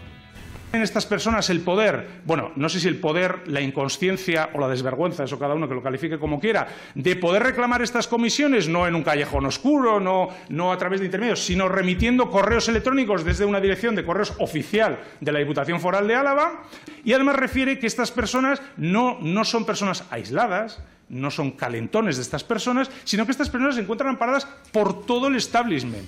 En 0.74 0.82
estas 0.82 1.06
personas 1.06 1.50
el 1.50 1.60
poder, 1.60 2.04
bueno, 2.24 2.50
no 2.56 2.68
sé 2.68 2.80
si 2.80 2.88
el 2.88 2.98
poder, 2.98 3.46
la 3.46 3.60
inconsciencia 3.60 4.50
o 4.54 4.58
la 4.58 4.66
desvergüenza, 4.66 5.22
eso 5.22 5.38
cada 5.38 5.54
uno 5.54 5.68
que 5.68 5.74
lo 5.76 5.84
califique 5.84 6.18
como 6.18 6.40
quiera, 6.40 6.66
de 6.96 7.14
poder 7.14 7.44
reclamar 7.44 7.80
estas 7.80 8.08
comisiones 8.08 8.68
no 8.68 8.84
en 8.88 8.96
un 8.96 9.04
callejón 9.04 9.46
oscuro, 9.46 10.00
no, 10.00 10.30
no 10.48 10.72
a 10.72 10.76
través 10.76 10.98
de 10.98 11.06
intermedios, 11.06 11.44
sino 11.44 11.68
remitiendo 11.68 12.28
correos 12.28 12.68
electrónicos 12.68 13.24
desde 13.24 13.44
una 13.44 13.60
dirección 13.60 13.94
de 13.94 14.04
correos 14.04 14.34
oficial 14.40 14.98
de 15.20 15.30
la 15.30 15.38
Diputación 15.38 15.78
Foral 15.78 16.08
de 16.08 16.16
Álava. 16.16 16.64
Y 17.04 17.12
además 17.12 17.36
refiere 17.36 17.78
que 17.78 17.86
estas 17.86 18.10
personas 18.10 18.60
no, 18.76 19.18
no 19.20 19.44
son 19.44 19.64
personas 19.66 20.02
aisladas, 20.10 20.82
no 21.08 21.30
son 21.30 21.52
calentones 21.52 22.16
de 22.16 22.22
estas 22.22 22.44
personas, 22.44 22.90
sino 23.04 23.24
que 23.24 23.32
estas 23.32 23.50
personas 23.50 23.74
se 23.74 23.82
encuentran 23.82 24.10
amparadas 24.10 24.46
por 24.72 25.04
todo 25.06 25.28
el 25.28 25.36
establishment. 25.36 26.06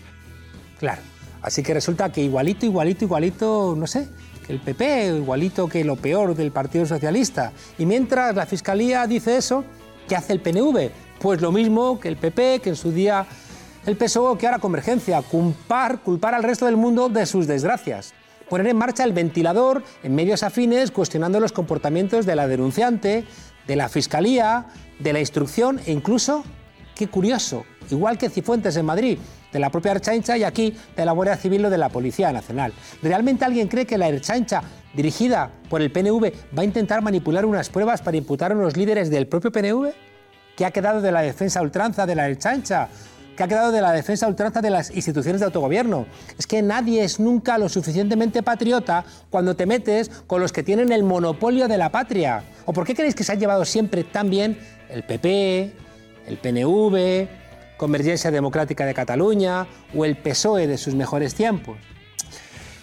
Claro. 0.79 1.03
Así 1.43 1.63
que 1.63 1.75
resulta 1.75 2.11
que 2.11 2.23
igualito, 2.23 2.67
igualito, 2.67 3.05
igualito, 3.05 3.75
no 3.77 3.87
sé, 3.87 4.09
que 4.47 4.53
el 4.53 4.61
PP, 4.61 5.17
igualito 5.19 5.69
que 5.69 5.85
lo 5.85 5.97
peor 5.97 6.35
del 6.35 6.51
Partido 6.51 6.87
Socialista. 6.87 7.53
Y 7.79 7.87
mientras 7.87 8.35
la 8.35 8.47
Fiscalía 8.47 9.07
dice 9.07 9.37
eso, 9.37 9.65
¿qué 10.09 10.17
hace 10.17 10.33
el 10.33 10.41
PNV? 10.41 10.91
Pues 11.21 11.41
lo 11.41 11.53
mismo 11.53 12.01
que 12.01 12.09
el 12.09 12.17
PP, 12.17 12.61
que 12.63 12.71
en 12.71 12.77
su 12.77 12.91
día 12.91 13.27
el 13.87 13.97
PSOE, 13.97 14.37
que 14.39 14.47
ahora 14.47 14.59
Convergencia, 14.59 15.23
culpar, 15.23 16.01
culpar 16.01 16.35
al 16.35 16.43
resto 16.43 16.67
del 16.67 16.77
mundo 16.77 17.09
de 17.09 17.25
sus 17.27 17.47
desgracias. 17.47 18.15
Poner 18.49 18.67
en 18.69 18.77
marcha 18.77 19.05
el 19.05 19.13
ventilador 19.13 19.83
en 20.03 20.15
medios 20.15 20.43
afines, 20.43 20.91
cuestionando 20.91 21.41
los 21.41 21.53
comportamientos 21.53 22.27
de 22.27 22.37
la 22.37 22.49
denunciante, 22.49 23.25
de 23.67 23.77
la 23.77 23.89
Fiscalía, 23.89 24.67
de 24.99 25.13
la 25.13 25.21
instrucción 25.21 25.81
e 25.87 25.93
incluso, 25.93 26.45
qué 26.95 27.09
curioso, 27.09 27.65
igual 27.91 28.19
que 28.19 28.31
Cifuentes 28.31 28.77
en 28.77 28.87
Madrid, 28.87 29.19
de 29.53 29.59
la 29.59 29.71
propia 29.71 29.93
Erchaincha 29.93 30.37
y 30.37 30.45
aquí 30.45 30.77
de 30.97 31.05
la 31.05 31.13
Guardia 31.13 31.37
Civil 31.37 31.65
o 31.65 31.71
de 31.71 31.79
la 31.79 31.89
Policía 31.89 32.33
Nacional. 32.33 32.73
¿Realmente 33.03 33.45
alguien 33.45 33.69
cree 33.69 33.87
que 33.87 33.99
la 33.99 34.09
Erchaincha, 34.09 34.63
dirigida 34.95 35.51
por 35.71 35.81
el 35.81 35.91
PNV, 35.91 36.33
va 36.57 36.63
a 36.63 36.65
intentar 36.65 37.03
manipular 37.03 37.47
unas 37.47 37.69
pruebas 37.69 38.03
para 38.03 38.17
imputar 38.17 38.53
a 38.53 38.55
unos 38.55 38.77
líderes 38.77 39.11
del 39.11 39.27
propio 39.27 39.53
PNV? 39.53 39.93
¿Qué 40.57 40.65
ha 40.65 40.71
quedado 40.71 41.01
de 41.01 41.13
la 41.13 41.23
defensa 41.23 41.63
ultranza 41.63 42.07
de 42.07 42.15
la 42.15 42.29
Erchaincha? 42.29 42.89
¿Qué 43.37 43.43
ha 43.43 43.49
quedado 43.49 43.71
de 43.71 43.83
la 43.83 43.93
defensa 43.93 44.27
ultranza 44.27 44.63
de 44.63 44.71
las 44.71 44.91
instituciones 44.91 45.41
de 45.41 45.45
autogobierno? 45.45 46.07
Es 46.39 46.47
que 46.47 46.63
nadie 46.63 47.05
es 47.05 47.21
nunca 47.21 47.59
lo 47.59 47.69
suficientemente 47.69 48.43
patriota 48.43 49.05
cuando 49.29 49.55
te 49.55 49.67
metes 49.67 50.11
con 50.27 50.41
los 50.41 50.55
que 50.55 50.63
tienen 50.63 50.91
el 50.91 51.03
monopolio 51.03 51.69
de 51.69 51.77
la 51.77 51.93
patria. 51.93 52.43
¿O 52.65 52.73
por 52.73 52.87
qué 52.87 52.95
creéis 52.95 53.15
que 53.15 53.25
se 53.25 53.33
han 53.33 53.39
llevado 53.39 53.67
siempre 53.67 54.05
tan 54.05 54.31
bien 54.31 54.59
el 54.89 55.03
PP, 55.03 55.73
el 56.27 56.39
PNV, 56.39 57.29
Convergencia 57.77 58.31
Democrática 58.31 58.87
de 58.87 58.95
Cataluña 58.95 59.67
o 59.95 60.05
el 60.05 60.17
PSOE 60.17 60.67
de 60.67 60.79
sus 60.79 60.95
mejores 60.95 61.35
tiempos? 61.35 61.77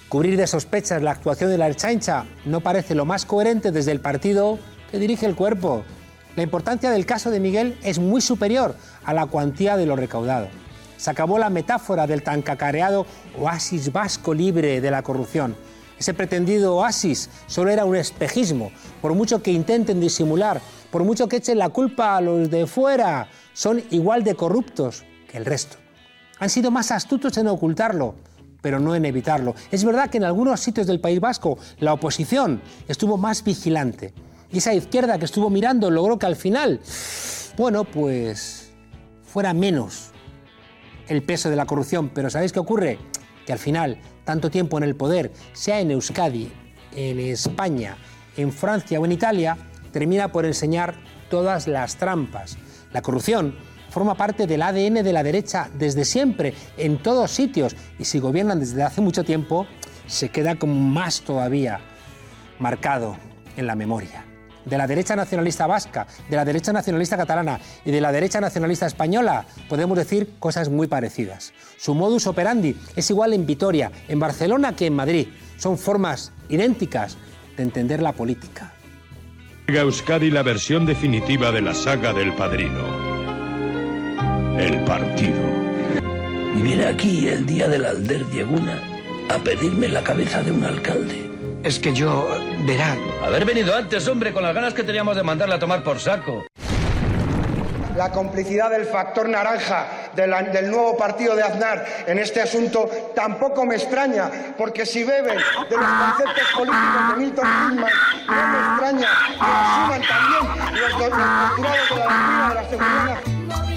Cubrir 0.09 0.37
de 0.37 0.45
sospechas 0.45 1.01
la 1.01 1.11
actuación 1.11 1.49
de 1.49 1.57
la 1.57 1.67
Erchaincha 1.67 2.25
no 2.45 2.61
parece 2.61 2.93
lo 2.93 3.05
más 3.05 3.25
coherente 3.25 3.71
desde 3.71 3.91
el 3.91 3.99
partido 3.99 4.59
que 4.91 4.99
dirige 4.99 5.25
el 5.25 5.35
cuerpo. 5.35 5.83
La 6.35 6.43
importancia 6.43 6.91
del 6.91 7.07
caso 7.07 7.31
de 7.31 7.39
Miguel 7.39 7.77
es 7.83 7.97
muy 7.97 8.21
superior 8.21 8.75
a 9.03 9.13
la 9.13 9.25
cuantía 9.25 9.75
de 9.75 9.87
lo 9.87 9.95
recaudado. 9.95 10.49
Se 10.97 11.09
acabó 11.09 11.39
la 11.39 11.49
metáfora 11.49 12.05
del 12.05 12.21
tan 12.21 12.43
cacareado 12.43 13.07
oasis 13.39 13.91
vasco 13.91 14.33
libre 14.33 14.81
de 14.81 14.91
la 14.91 15.01
corrupción. 15.01 15.55
Ese 15.97 16.13
pretendido 16.13 16.75
oasis 16.75 17.29
solo 17.47 17.69
era 17.69 17.85
un 17.85 17.95
espejismo, 17.95 18.71
por 19.01 19.13
mucho 19.13 19.41
que 19.41 19.51
intenten 19.51 19.99
disimular, 19.99 20.61
por 20.91 21.03
mucho 21.03 21.27
que 21.27 21.37
echen 21.37 21.57
la 21.57 21.69
culpa 21.69 22.17
a 22.17 22.21
los 22.21 22.49
de 22.49 22.67
fuera, 22.67 23.27
son 23.53 23.83
igual 23.91 24.23
de 24.23 24.35
corruptos 24.35 25.03
que 25.29 25.37
el 25.37 25.45
resto. 25.45 25.77
Han 26.39 26.49
sido 26.49 26.71
más 26.71 26.91
astutos 26.91 27.37
en 27.37 27.47
ocultarlo, 27.47 28.15
pero 28.61 28.79
no 28.79 28.95
en 28.95 29.05
evitarlo. 29.05 29.55
Es 29.71 29.83
verdad 29.83 30.09
que 30.09 30.17
en 30.17 30.23
algunos 30.23 30.59
sitios 30.59 30.87
del 30.87 30.99
País 30.99 31.19
Vasco 31.19 31.57
la 31.79 31.93
oposición 31.93 32.61
estuvo 32.87 33.17
más 33.17 33.43
vigilante. 33.43 34.13
Y 34.51 34.59
esa 34.59 34.73
izquierda 34.73 35.17
que 35.17 35.25
estuvo 35.25 35.49
mirando 35.49 35.89
logró 35.89 36.17
que 36.19 36.25
al 36.25 36.35
final, 36.35 36.79
bueno, 37.57 37.83
pues 37.83 38.71
fuera 39.23 39.53
menos 39.53 40.11
el 41.07 41.23
peso 41.23 41.49
de 41.49 41.55
la 41.55 41.65
corrupción. 41.65 42.09
Pero 42.13 42.29
¿sabéis 42.29 42.53
qué 42.53 42.59
ocurre? 42.59 42.99
Que 43.45 43.53
al 43.53 43.59
final, 43.59 43.99
tanto 44.23 44.49
tiempo 44.49 44.77
en 44.77 44.83
el 44.83 44.95
poder, 44.95 45.31
sea 45.53 45.79
en 45.79 45.91
Euskadi, 45.91 46.51
en 46.95 47.19
España, 47.19 47.97
en 48.37 48.51
Francia 48.51 48.99
o 48.99 49.05
en 49.05 49.11
Italia, 49.11 49.57
termina 49.91 50.31
por 50.31 50.45
enseñar 50.45 50.95
todas 51.29 51.67
las 51.67 51.97
trampas. 51.97 52.57
La 52.91 53.01
corrupción 53.01 53.55
forma 53.89 54.15
parte 54.15 54.47
del 54.47 54.61
ADN 54.61 55.03
de 55.03 55.13
la 55.13 55.23
derecha 55.23 55.69
desde 55.77 56.05
siempre, 56.05 56.53
en 56.77 56.97
todos 56.97 57.31
sitios, 57.31 57.75
y 57.99 58.05
si 58.05 58.19
gobiernan 58.19 58.59
desde 58.59 58.83
hace 58.83 59.01
mucho 59.01 59.23
tiempo, 59.23 59.67
se 60.07 60.29
queda 60.29 60.55
como 60.55 60.73
más 60.73 61.21
todavía 61.21 61.79
marcado 62.59 63.17
en 63.55 63.67
la 63.67 63.75
memoria. 63.75 64.32
De 64.65 64.77
la 64.77 64.87
derecha 64.87 65.15
nacionalista 65.15 65.67
vasca, 65.67 66.07
de 66.29 66.35
la 66.35 66.45
derecha 66.45 66.71
nacionalista 66.71 67.17
catalana 67.17 67.59
y 67.83 67.91
de 67.91 68.01
la 68.01 68.11
derecha 68.11 68.39
nacionalista 68.39 68.85
española 68.85 69.45
podemos 69.67 69.97
decir 69.97 70.33
cosas 70.39 70.69
muy 70.69 70.87
parecidas. 70.87 71.53
Su 71.77 71.95
modus 71.95 72.27
operandi 72.27 72.75
es 72.95 73.09
igual 73.09 73.33
en 73.33 73.45
Vitoria, 73.45 73.91
en 74.07 74.19
Barcelona 74.19 74.75
que 74.75 74.85
en 74.85 74.95
Madrid. 74.95 75.27
Son 75.57 75.77
formas 75.77 76.31
idénticas 76.49 77.17
de 77.57 77.63
entender 77.63 78.01
la 78.01 78.13
política. 78.13 78.73
Euskadi 79.67 80.29
la 80.29 80.43
versión 80.43 80.85
definitiva 80.85 81.51
de 81.51 81.61
la 81.61 81.73
saga 81.73 82.13
del 82.13 82.33
padrino. 82.33 82.83
El 84.57 84.83
partido. 84.83 85.41
Y 86.57 86.61
viene 86.61 86.85
aquí 86.85 87.27
el 87.27 87.45
día 87.45 87.67
del 87.67 87.85
Alder 87.85 88.29
Dieguna 88.29 88.81
a 89.29 89.37
pedirme 89.39 89.87
la 89.87 90.03
cabeza 90.03 90.43
de 90.43 90.51
un 90.51 90.63
alcalde. 90.63 91.32
Es 91.63 91.79
que 91.79 91.93
yo, 91.93 92.27
verá. 92.65 92.95
Haber 93.25 93.45
venido 93.45 93.73
antes, 93.75 94.07
hombre, 94.07 94.33
con 94.33 94.43
las 94.43 94.53
ganas 94.53 94.73
que 94.73 94.83
teníamos 94.83 95.15
de 95.15 95.23
mandarla 95.23 95.55
a 95.55 95.59
tomar 95.59 95.81
por 95.83 95.99
saco. 95.99 96.45
La 97.95 98.09
complicidad 98.11 98.71
del 98.71 98.85
factor 98.85 99.29
naranja 99.29 99.85
de 100.15 100.25
la- 100.27 100.41
del 100.41 100.69
nuevo 100.71 100.97
partido 100.97 101.35
de 101.35 101.43
Aznar 101.43 101.85
en 102.07 102.17
este 102.17 102.41
asunto 102.41 102.89
tampoco 103.15 103.65
me 103.65 103.75
extraña, 103.75 104.31
porque 104.57 104.85
si 104.85 105.03
beben 105.03 105.37
de 105.69 105.77
los 105.77 105.85
conceptos 105.87 106.43
políticos 106.57 107.09
de 107.09 107.23
Milton 107.23 107.45
Friedman, 107.45 107.91
no 108.27 108.47
me 108.47 108.57
extraña 108.67 109.07
que 109.29 109.45
asuman 109.45 110.01
también 110.01 110.81
los, 110.81 110.91
los 110.99 111.11
postulados 111.11 111.89
de 111.89 111.95
la 111.95 112.03
doctrina 112.03 112.49
de 112.49 112.55
la 112.55 112.69
seguridad 112.69 113.72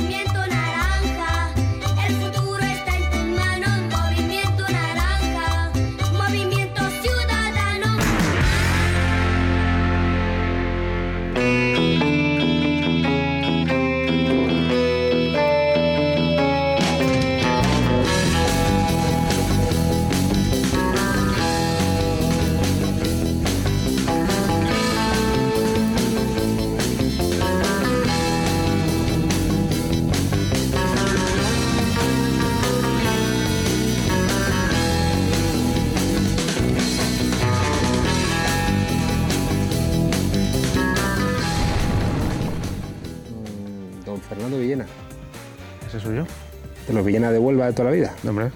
Villena 47.06 47.30
de 47.32 47.38
Huelva 47.38 47.66
de 47.66 47.72
toda 47.72 47.90
la 47.90 47.96
vida. 47.96 48.14
Hombre, 48.28 48.50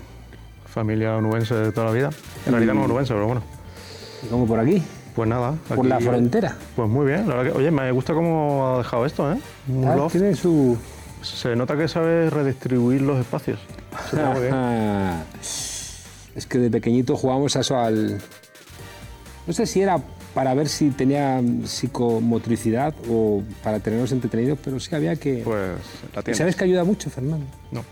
familia 0.66 1.16
onubense 1.16 1.54
de 1.54 1.72
toda 1.72 1.86
la 1.86 1.92
vida. 1.92 2.10
En 2.46 2.52
realidad 2.52 2.74
no 2.74 2.84
onubense, 2.84 3.12
pero 3.14 3.26
bueno. 3.26 3.42
¿Y 4.24 4.26
cómo 4.28 4.46
por 4.46 4.58
aquí? 4.60 4.82
Pues 5.14 5.28
nada. 5.28 5.54
Por 5.74 5.86
la 5.86 5.98
frontera. 6.00 6.56
Pues 6.76 6.88
muy 6.88 7.06
bien. 7.06 7.28
La 7.28 7.36
verdad 7.36 7.52
que, 7.52 7.58
oye, 7.58 7.70
me 7.70 7.90
gusta 7.92 8.14
cómo 8.14 8.74
ha 8.74 8.78
dejado 8.78 9.06
esto, 9.06 9.32
¿eh? 9.32 9.38
Un 9.68 9.84
Ah, 9.88 9.96
loft. 9.96 10.12
tiene 10.12 10.34
su... 10.34 10.76
Se 11.22 11.54
nota 11.56 11.76
que 11.76 11.88
sabe 11.88 12.30
redistribuir 12.30 13.02
los 13.02 13.18
espacios. 13.18 13.58
Está 14.06 14.30
muy 14.30 14.40
bien. 14.42 14.54
Es 16.36 16.46
que 16.46 16.58
de 16.58 16.70
pequeñito 16.70 17.16
jugábamos 17.16 17.56
a 17.56 17.60
eso 17.60 17.76
al... 17.76 18.18
No 19.48 19.52
sé 19.52 19.66
si 19.66 19.82
era 19.82 19.98
para 20.32 20.54
ver 20.54 20.68
si 20.68 20.90
tenía 20.90 21.42
psicomotricidad 21.64 22.94
o 23.10 23.42
para 23.64 23.80
tenernos 23.80 24.12
entretenidos, 24.12 24.56
pero 24.64 24.78
sí 24.78 24.94
había 24.94 25.16
que... 25.16 25.42
Pues 25.44 25.72
la 26.14 26.22
tienes. 26.22 26.38
¿Sabes 26.38 26.54
que 26.56 26.64
ayuda 26.64 26.84
mucho, 26.84 27.10
Fernando? 27.10 27.44
No. 27.72 27.84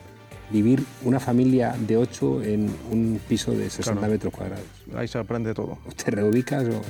Vivir 0.51 0.83
una 1.05 1.21
familia 1.21 1.75
de 1.79 1.97
ocho 1.99 2.43
en 2.43 2.75
un 2.91 3.21
piso 3.29 3.51
de 3.53 3.69
60 3.69 3.93
Claro. 4.01 4.13
metros 4.13 4.33
cuadrados. 4.33 4.65
Ahí 4.97 5.07
se 5.07 5.19
aprende 5.19 5.53
todo. 5.53 5.79
¿Te 6.03 6.11
reubicas 6.11 6.65
o...? 6.69 6.81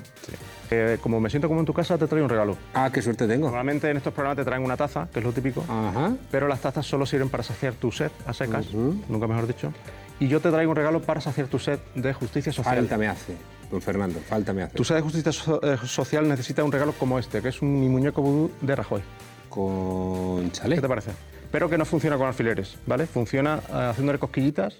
Eh, 0.70 0.98
como 1.02 1.18
me 1.18 1.28
siento 1.30 1.48
como 1.48 1.60
en 1.60 1.66
tu 1.66 1.72
casa, 1.72 1.96
te 1.98 2.06
traigo 2.06 2.24
un 2.26 2.30
regalo. 2.30 2.56
Ah, 2.74 2.90
qué 2.92 3.00
suerte 3.02 3.26
tengo. 3.26 3.46
Normalmente 3.46 3.90
en 3.90 3.96
estos 3.96 4.12
programas 4.12 4.36
te 4.36 4.44
traen 4.44 4.62
una 4.62 4.76
taza, 4.76 5.08
que 5.12 5.18
es 5.20 5.24
lo 5.24 5.32
típico. 5.32 5.64
Ajá. 5.68 6.12
Pero 6.30 6.46
las 6.46 6.60
tazas 6.60 6.86
solo 6.86 7.04
sirven 7.06 7.30
para 7.30 7.42
saciar 7.42 7.72
tu 7.74 7.90
sed 7.90 8.10
a 8.26 8.32
secas, 8.32 8.66
nunca 8.72 9.26
mejor 9.26 9.46
dicho. 9.46 9.72
Y 10.20 10.28
yo 10.28 10.40
te 10.40 10.50
traigo 10.50 10.70
un 10.72 10.76
regalo 10.76 11.00
para 11.00 11.20
saciar 11.20 11.46
tu 11.48 11.58
sed 11.58 11.78
de 11.94 12.12
justicia 12.12 12.52
social. 12.52 12.76
Falta 12.76 12.98
me 12.98 13.08
hace. 13.08 13.34
don 13.70 13.80
Fernando, 13.82 14.18
falta 14.20 14.52
me 14.52 14.62
hace. 14.62 14.74
Tu 14.76 14.84
sede 14.84 14.98
de 14.98 15.02
justicia 15.02 15.32
so- 15.32 15.60
eh, 15.62 15.76
social 15.84 16.28
necesita 16.28 16.62
un 16.64 16.72
regalo 16.72 16.92
como 16.92 17.18
este, 17.18 17.40
que 17.42 17.48
es 17.48 17.60
un 17.62 17.80
mi 17.80 17.88
muñeco 17.88 18.20
vudú 18.22 18.50
de 18.60 18.74
Rajoy. 18.76 19.00
Con 19.48 20.50
chalet. 20.52 20.76
¿Qué 20.78 20.82
te 20.82 20.88
parece? 20.88 21.10
Pero 21.50 21.68
que 21.70 21.78
no 21.78 21.84
funciona 21.84 22.16
con 22.18 22.26
alfileres, 22.26 22.76
¿vale? 22.86 23.06
Funciona 23.06 23.60
eh, 23.68 23.72
haciéndole 23.90 24.18
cosquillitas 24.18 24.76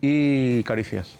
y 0.00 0.62
caricias. 0.62 1.16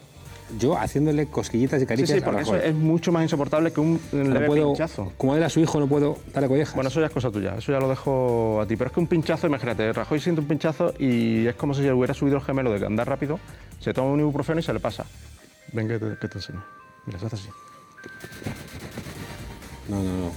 Yo 0.58 0.76
haciéndole 0.78 1.26
cosquillitas 1.26 1.78
y 1.78 1.80
Sí, 1.80 1.86
caricias 1.86 2.18
sí, 2.18 2.24
porque 2.24 2.40
a 2.40 2.42
eso 2.42 2.54
es 2.56 2.74
mucho 2.74 3.10
más 3.10 3.22
insoportable 3.22 3.72
que 3.72 3.80
un 3.80 3.98
No 4.12 4.22
leve 4.34 4.46
puedo, 4.46 4.66
pinchazo. 4.72 5.12
como 5.16 5.34
él 5.34 5.42
a 5.42 5.48
su 5.48 5.58
hijo, 5.58 5.80
no 5.80 5.88
puedo 5.88 6.18
darle 6.32 6.48
collejas. 6.48 6.74
Bueno, 6.74 6.88
eso 6.88 7.00
ya 7.00 7.06
es 7.06 7.12
cosa 7.12 7.30
tuya, 7.30 7.56
eso 7.56 7.72
ya 7.72 7.80
lo 7.80 7.88
dejo 7.88 8.60
a 8.60 8.66
ti. 8.66 8.76
Pero 8.76 8.88
es 8.88 8.94
que 8.94 9.00
un 9.00 9.06
pinchazo, 9.06 9.46
imagínate, 9.46 9.92
Rajoy 9.92 10.20
siente 10.20 10.42
un 10.42 10.46
pinchazo 10.46 10.92
y 10.98 11.46
es 11.46 11.54
como 11.56 11.72
si 11.74 11.88
hubiera 11.90 12.12
subido 12.14 12.36
el 12.36 12.42
gemelo 12.42 12.78
de 12.78 12.84
andar 12.86 13.08
rápido, 13.08 13.40
se 13.80 13.92
toma 13.94 14.10
un 14.10 14.20
ibuprofeno 14.20 14.60
y 14.60 14.62
se 14.62 14.72
le 14.74 14.80
pasa. 14.80 15.06
Ven 15.72 15.88
que 15.88 15.98
te, 15.98 16.18
que 16.18 16.28
te 16.28 16.38
enseño. 16.38 16.62
Mira, 17.06 17.18
se 17.18 17.26
hace 17.26 17.36
así. 17.36 17.48
No, 19.88 19.96
no, 19.96 20.02
no. 20.04 20.30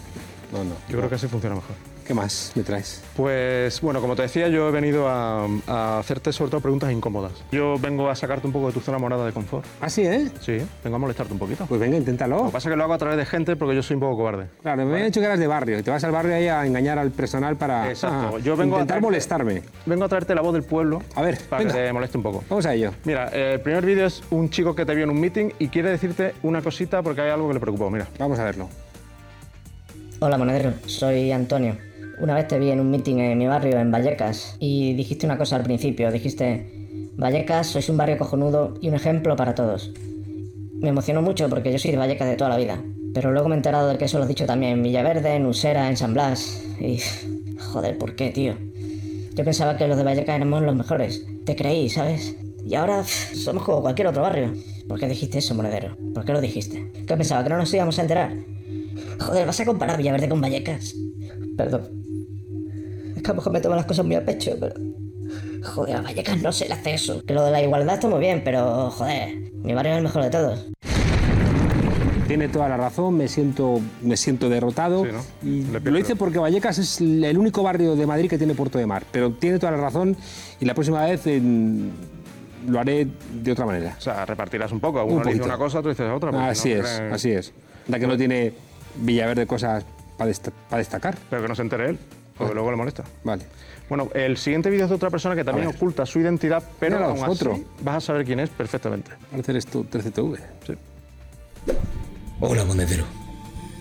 no, 0.54 0.64
no. 0.64 0.76
Yo 0.90 0.98
creo 0.98 1.10
que 1.10 1.16
así 1.16 1.28
funciona 1.28 1.56
mejor. 1.56 1.76
¿Qué 2.08 2.14
más 2.14 2.54
me 2.56 2.64
traes? 2.64 3.04
Pues 3.18 3.82
bueno, 3.82 4.00
como 4.00 4.16
te 4.16 4.22
decía, 4.22 4.48
yo 4.48 4.70
he 4.70 4.72
venido 4.72 5.10
a, 5.10 5.46
a 5.68 6.00
hacerte 6.00 6.32
sobre 6.32 6.50
todo 6.52 6.62
preguntas 6.62 6.90
incómodas. 6.90 7.34
Yo 7.52 7.78
vengo 7.78 8.10
a 8.10 8.16
sacarte 8.16 8.48
un 8.48 8.54
poco 8.54 8.68
de 8.68 8.74
tu 8.74 8.80
zona 8.80 8.98
morada 8.98 9.26
de 9.26 9.34
confort. 9.34 9.66
¿Ah, 9.82 9.90
sí, 9.90 10.04
eh? 10.04 10.30
Sí, 10.40 10.58
vengo 10.86 10.96
a 10.96 11.00
molestarte 11.00 11.34
un 11.34 11.40
poquito. 11.40 11.66
Pues 11.66 11.82
venga, 11.82 11.98
inténtalo. 11.98 12.38
Lo 12.38 12.46
que 12.46 12.52
pasa 12.54 12.70
es 12.70 12.72
que 12.74 12.78
lo 12.78 12.84
hago 12.86 12.94
a 12.94 12.98
través 12.98 13.18
de 13.18 13.26
gente 13.26 13.58
porque 13.58 13.76
yo 13.76 13.84
soy 13.84 13.96
un 13.96 14.00
poco 14.00 14.16
cobarde. 14.16 14.48
Claro, 14.62 14.86
me 14.86 14.92
habían 14.94 15.08
dicho 15.08 15.20
que 15.20 15.26
eras 15.26 15.38
de 15.38 15.48
barrio 15.48 15.80
y 15.80 15.84
te 15.84 15.92
vas 15.92 16.02
al 16.06 16.12
barrio 16.14 16.34
ahí 16.36 16.48
a 16.48 16.66
engañar 16.66 16.98
al 16.98 17.12
personal 17.12 17.58
para 17.58 17.90
Exacto. 17.90 18.38
ah, 18.38 18.40
Yo 18.40 18.56
vengo 18.56 18.78
a 18.78 18.80
intentar 18.80 19.00
traerte- 19.00 19.02
molestarme. 19.02 19.62
Vengo 19.86 20.06
a 20.06 20.08
traerte 20.08 20.34
la 20.34 20.42
voz 20.42 20.54
del 20.54 20.64
pueblo. 20.64 21.02
A 21.14 21.22
ver, 21.22 21.38
para 21.50 21.62
venga. 21.64 21.74
que 21.76 21.82
te 21.88 21.92
moleste 21.92 22.16
un 22.18 22.24
poco. 22.24 22.42
Vamos 22.50 22.66
a 22.66 22.74
ello. 22.74 22.94
Mira, 23.04 23.30
eh, 23.34 23.56
el 23.56 23.60
primer 23.60 23.86
vídeo 23.86 24.06
es 24.06 24.24
un 24.30 24.50
chico 24.50 24.74
que 24.74 24.86
te 24.86 24.96
vio 24.96 25.04
en 25.04 25.10
un 25.10 25.20
meeting 25.20 25.50
y 25.60 25.68
quiere 25.68 25.90
decirte 25.90 26.36
una 26.44 26.62
cosita 26.62 27.02
porque 27.04 27.20
hay 27.20 27.32
algo 27.32 27.50
que 27.50 27.56
le 27.56 27.60
preocupó. 27.60 27.90
Mira. 27.90 28.08
Vamos 28.18 28.40
a 28.40 28.46
verlo. 28.46 28.70
Hola, 30.20 30.38
monedero. 30.38 30.72
Soy 30.86 31.34
Antonio. 31.34 31.76
Una 32.20 32.34
vez 32.34 32.48
te 32.48 32.58
vi 32.58 32.72
en 32.72 32.80
un 32.80 32.90
meeting 32.90 33.18
en 33.18 33.38
mi 33.38 33.46
barrio, 33.46 33.78
en 33.80 33.92
Vallecas, 33.92 34.56
y 34.60 34.94
dijiste 34.94 35.28
una 35.28 35.38
cosa 35.38 35.56
al 35.56 35.64
principio. 35.64 36.12
Dijiste, 36.12 37.12
Vallecas, 37.16 37.68
sois 37.68 37.90
un 37.90 37.98
barrio 37.98 38.18
cojonudo 38.18 38.74
y 38.82 38.90
un 38.90 38.96
ejemplo 38.96 39.36
para 39.36 39.54
todos. 39.54 39.94
Me 40.82 40.90
emocionó 40.90 41.22
mucho 41.22 41.48
porque 41.48 41.72
yo 41.72 41.78
soy 41.78 41.92
de 41.92 41.98
Vallecas 41.98 42.28
de 42.28 42.36
toda 42.36 42.50
la 42.50 42.58
vida. 42.58 42.84
Pero 43.14 43.32
luego 43.32 43.50
me 43.50 43.56
he 43.56 43.58
enterado 43.58 43.90
de 43.90 44.00
que 44.00 44.06
eso 44.06 44.18
lo 44.18 44.24
has 44.24 44.30
dicho 44.30 44.48
también 44.48 44.74
en 44.74 44.84
Villaverde, 44.84 45.36
en 45.36 45.46
Usera, 45.46 45.90
en 45.90 45.98
San 45.98 46.14
Blas. 46.14 46.64
Y... 46.80 47.00
Joder, 47.60 47.98
¿por 48.00 48.16
qué, 48.16 48.32
tío? 48.32 48.56
Yo 49.36 49.44
pensaba 49.44 49.78
que 49.78 49.88
los 49.88 49.98
de 49.98 50.04
Vallecas 50.04 50.36
éramos 50.36 50.64
los 50.64 50.76
mejores. 50.76 51.24
Te 51.46 51.56
creí, 51.56 51.88
¿sabes? 51.88 52.36
Y 52.66 52.74
ahora 52.74 53.04
somos 53.04 53.64
como 53.64 53.82
cualquier 53.82 54.08
otro 54.08 54.24
barrio. 54.24 54.54
¿Por 54.88 55.00
qué 55.00 55.08
dijiste 55.08 55.38
eso, 55.38 55.54
monedero? 55.54 55.96
¿Por 56.16 56.26
qué 56.26 56.34
lo 56.34 56.42
dijiste? 56.42 56.92
¿Qué 57.06 57.16
pensaba? 57.16 57.44
¿Que 57.44 57.50
no 57.50 57.58
nos 57.58 57.74
íbamos 57.74 58.00
a 58.00 58.02
enterar? 58.02 58.34
Joder, 59.20 59.46
¿vas 59.46 59.60
a 59.60 59.66
comparar 59.66 59.98
Villaverde 59.98 60.30
con 60.30 60.42
Vallecas? 60.42 60.96
Perdón. 61.56 62.07
Es 63.18 63.24
que 63.24 63.32
a 63.32 63.34
lo 63.34 63.36
mejor 63.38 63.54
me 63.54 63.60
tomo 63.62 63.76
las 63.76 63.86
cosas 63.86 64.06
muy 64.06 64.16
a 64.16 64.24
pecho, 64.26 64.52
pero... 64.60 64.76
Joder, 65.64 65.98
a 65.98 66.02
Vallecas 66.02 66.42
no 66.42 66.52
se 66.52 66.68
le 66.68 66.74
hace 66.76 66.94
eso. 66.94 67.22
Que 67.26 67.34
lo 67.34 67.44
de 67.44 67.52
la 67.52 67.62
igualdad 67.62 67.96
está 67.96 68.08
muy 68.08 68.20
bien, 68.20 68.42
pero... 68.46 68.90
Joder, 68.92 69.36
mi 69.64 69.74
barrio 69.74 69.94
es 69.94 69.98
el 69.98 70.04
mejor 70.04 70.24
de 70.24 70.30
todos. 70.30 70.66
Tiene 72.28 72.50
toda 72.50 72.68
la 72.68 72.76
razón, 72.78 73.16
me 73.18 73.28
siento, 73.30 73.80
me 74.02 74.18
siento 74.18 74.50
derrotado. 74.50 75.04
Sí, 75.06 75.12
¿no? 75.12 75.24
Y 75.50 75.64
Le 75.64 75.80
lo 75.80 75.98
dice 75.98 76.16
porque 76.18 76.40
Vallecas 76.40 76.78
es 76.78 77.00
el 77.00 77.38
único 77.38 77.64
barrio 77.64 77.96
de 77.96 78.06
Madrid 78.06 78.30
que 78.30 78.38
tiene 78.38 78.54
puerto 78.54 78.78
de 78.78 78.86
mar. 78.86 79.04
Pero 79.12 79.32
tiene 79.32 79.60
toda 79.60 79.72
la 79.72 79.78
razón 79.78 80.16
y 80.60 80.66
la 80.66 80.74
próxima 80.74 81.06
vez 81.06 81.26
en- 81.28 81.92
lo 82.68 82.80
haré 82.82 83.08
de 83.42 83.52
otra 83.52 83.66
manera. 83.66 83.96
O 83.98 84.02
sea, 84.02 84.26
repartirás 84.26 84.74
un 84.74 84.82
poco. 84.82 85.04
Un 85.06 85.14
Uno 85.14 85.24
le 85.24 85.34
dice 85.34 85.46
una 85.46 85.58
cosa, 85.58 85.80
otro 85.80 85.90
dice 85.90 86.04
otra. 86.04 86.50
Así 86.50 86.70
no 86.74 86.82
es, 86.82 86.86
creen- 86.86 87.14
así 87.14 87.32
es. 87.32 87.54
La 87.88 87.98
que 87.98 88.08
no 88.08 88.18
tiene 88.18 88.52
Villaverde 88.98 89.48
cosas 89.48 89.86
para 90.18 90.28
destacar. 90.78 91.18
Pero 91.30 91.42
que 91.44 91.48
no 91.48 91.56
se 91.56 91.62
entere 91.62 91.92
él, 91.92 92.00
porque 92.38 92.54
luego 92.54 92.72
le 92.72 92.78
molesta. 92.78 93.04
Vale. 93.24 93.44
Bueno, 93.90 94.10
el 94.14 94.38
siguiente 94.38 94.70
vídeo 94.70 94.84
es 94.86 94.90
de 94.90 94.96
otra 94.96 95.10
persona 95.10 95.36
que 95.36 95.44
también 95.44 95.68
oculta 95.68 96.06
su 96.06 96.20
identidad, 96.20 96.62
pero 96.80 96.98
Míralo, 96.98 97.14
aún 97.14 97.24
así 97.24 97.32
otro. 97.32 97.60
vas 97.82 97.96
a 97.98 98.02
saber 98.02 98.26
quién 98.26 98.40
es 98.40 98.50
perfectamente. 98.50 99.12
Parece 99.32 99.52
eres 99.52 99.66
tú, 99.66 99.86
13TV. 99.86 100.40
Sí. 100.66 100.74
Hola, 102.40 102.66
monedero. 102.66 103.06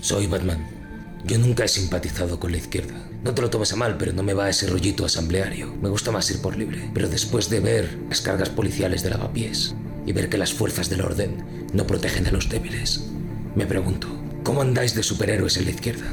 Soy 0.00 0.26
Batman. 0.26 0.64
Yo 1.24 1.38
nunca 1.38 1.64
he 1.64 1.68
simpatizado 1.68 2.38
con 2.38 2.52
la 2.52 2.58
izquierda. 2.58 2.94
No 3.24 3.34
te 3.34 3.42
lo 3.42 3.50
tomes 3.50 3.72
a 3.72 3.76
mal, 3.76 3.96
pero 3.98 4.12
no 4.12 4.22
me 4.22 4.32
va 4.34 4.48
ese 4.48 4.68
rollito 4.68 5.04
asambleario. 5.04 5.74
Me 5.82 5.88
gusta 5.88 6.12
más 6.12 6.30
ir 6.30 6.40
por 6.40 6.56
libre. 6.56 6.88
Pero 6.94 7.08
después 7.08 7.50
de 7.50 7.58
ver 7.58 7.98
las 8.08 8.20
cargas 8.20 8.48
policiales 8.48 9.02
de 9.02 9.10
lavapiés 9.10 9.74
y 10.06 10.12
ver 10.12 10.28
que 10.28 10.38
las 10.38 10.52
fuerzas 10.52 10.88
del 10.88 11.00
orden 11.00 11.68
no 11.72 11.84
protegen 11.86 12.26
a 12.28 12.30
los 12.30 12.48
débiles, 12.48 13.10
me 13.56 13.66
pregunto, 13.66 14.06
¿cómo 14.44 14.62
andáis 14.62 14.94
de 14.94 15.02
superhéroes 15.02 15.56
en 15.56 15.64
la 15.64 15.72
izquierda? 15.72 16.06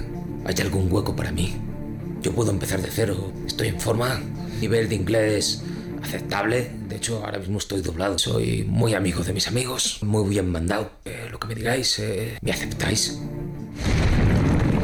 ¿Hay 0.45 0.55
algún 0.61 0.91
hueco 0.91 1.15
para 1.15 1.31
mí? 1.31 1.55
Yo 2.23 2.31
puedo 2.31 2.51
empezar 2.51 2.81
de 2.81 2.89
cero. 2.89 3.31
Estoy 3.45 3.67
en 3.67 3.79
forma. 3.79 4.19
Nivel 4.61 4.87
de 4.89 4.95
inglés 4.95 5.61
aceptable. 6.01 6.71
De 6.87 6.95
hecho, 6.95 7.21
ahora 7.25 7.37
mismo 7.37 7.57
estoy 7.57 7.81
doblado. 7.81 8.17
Soy 8.17 8.63
muy 8.67 8.93
amigo 8.93 9.23
de 9.23 9.33
mis 9.33 9.47
amigos. 9.47 9.99
Muy 10.03 10.29
bien 10.29 10.49
mandado. 10.49 10.89
Eh, 11.05 11.27
lo 11.31 11.37
que 11.39 11.47
me 11.47 11.55
digáis, 11.55 11.99
eh, 11.99 12.37
¿me 12.41 12.51
aceptáis? 12.51 13.19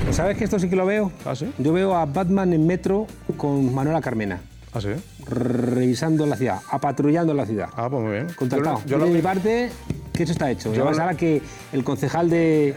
Pues 0.03 0.15
¿Sabes 0.17 0.37
que 0.37 0.43
esto 0.43 0.59
sí 0.59 0.69
que 0.69 0.75
lo 0.75 0.85
veo? 0.85 1.11
¿Ah, 1.25 1.35
sí? 1.35 1.49
Yo 1.59 1.71
veo 1.71 1.95
a 1.95 2.05
Batman 2.05 2.51
en 2.53 2.67
metro 2.67 3.07
con 3.37 3.73
Manuela 3.73 4.01
Carmena. 4.01 4.41
¿Ah, 4.73 4.81
sí? 4.81 4.89
Revisando 5.25 6.25
la 6.25 6.35
ciudad, 6.35 6.59
apatrullando 6.69 7.33
la 7.33 7.45
ciudad. 7.45 7.69
Ah, 7.75 7.87
pues 7.89 8.03
muy 8.03 8.11
bien. 8.11 8.27
Contratado. 8.35 8.79
Yo, 8.79 8.83
Yo, 8.83 8.89
yo 8.91 8.97
lo 8.97 9.05
de 9.05 9.11
mi 9.11 9.21
parte, 9.21 9.69
que 10.13 10.23
eso 10.23 10.33
está 10.33 10.51
hecho. 10.51 10.73
Yo 10.73 10.81
además, 10.81 10.97
lo- 10.97 11.03
ahora 11.03 11.15
que 11.17 11.41
el 11.71 11.83
concejal 11.83 12.29
de 12.29 12.75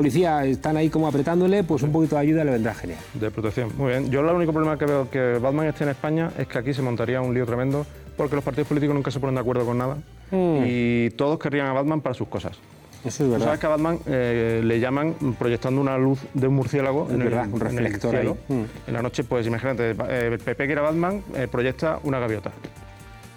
policía 0.00 0.44
están 0.44 0.76
ahí 0.76 0.90
como 0.90 1.08
apretándole, 1.08 1.64
pues 1.64 1.82
un 1.82 1.90
poquito 1.90 2.16
de 2.16 2.20
ayuda 2.20 2.44
le 2.44 2.50
vendrá 2.50 2.74
genial. 2.74 2.98
De 3.14 3.30
protección. 3.30 3.70
Muy 3.78 3.88
bien. 3.92 4.10
Yo 4.10 4.20
el 4.20 4.26
único 4.26 4.52
problema 4.52 4.76
que 4.76 4.84
veo 4.84 5.08
que 5.10 5.38
Batman 5.38 5.66
esté 5.68 5.84
en 5.84 5.90
España 5.90 6.30
es 6.36 6.46
que 6.46 6.58
aquí 6.58 6.74
se 6.74 6.82
montaría 6.82 7.22
un 7.22 7.32
lío 7.32 7.46
tremendo 7.46 7.86
porque 8.14 8.34
los 8.34 8.44
partidos 8.44 8.68
políticos 8.68 8.94
nunca 8.94 9.10
se 9.10 9.18
ponen 9.20 9.36
de 9.36 9.40
acuerdo 9.40 9.64
con 9.64 9.78
nada 9.78 9.96
Mm. 10.30 10.64
y 10.66 11.10
todos 11.10 11.38
querrían 11.38 11.66
a 11.68 11.72
Batman 11.72 12.00
para 12.02 12.14
sus 12.14 12.26
cosas. 12.28 12.58
Eso 13.04 13.24
es 13.24 13.30
verdad. 13.30 13.44
sabes 13.46 13.60
que 13.60 13.66
a 13.66 13.68
Batman 13.70 13.98
eh, 14.06 14.60
le 14.64 14.80
llaman 14.80 15.14
proyectando 15.38 15.80
una 15.80 15.96
luz 15.96 16.18
de 16.34 16.48
un 16.48 16.54
murciélago 16.56 17.06
Es 17.06 17.12
en, 17.14 17.18
verdad, 17.20 17.44
el, 17.44 17.54
un 17.54 17.60
en 17.60 17.66
el 17.68 17.84
reflector 17.84 18.10
cielo. 18.10 18.36
ahí. 18.50 18.56
Mm. 18.56 18.64
En 18.88 18.94
la 18.94 19.02
noche, 19.02 19.22
pues 19.24 19.46
imagínate, 19.46 19.92
eh, 19.92 20.30
el 20.32 20.38
PP 20.40 20.66
que 20.66 20.72
era 20.72 20.82
Batman 20.82 21.22
eh, 21.36 21.46
proyecta 21.50 22.00
una 22.02 22.18
gaviota, 22.18 22.50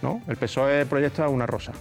¿no? 0.02 0.22
El 0.28 0.36
PSOE 0.38 0.86
proyecta 0.88 1.30
una 1.30 1.46
rosa. 1.46 1.72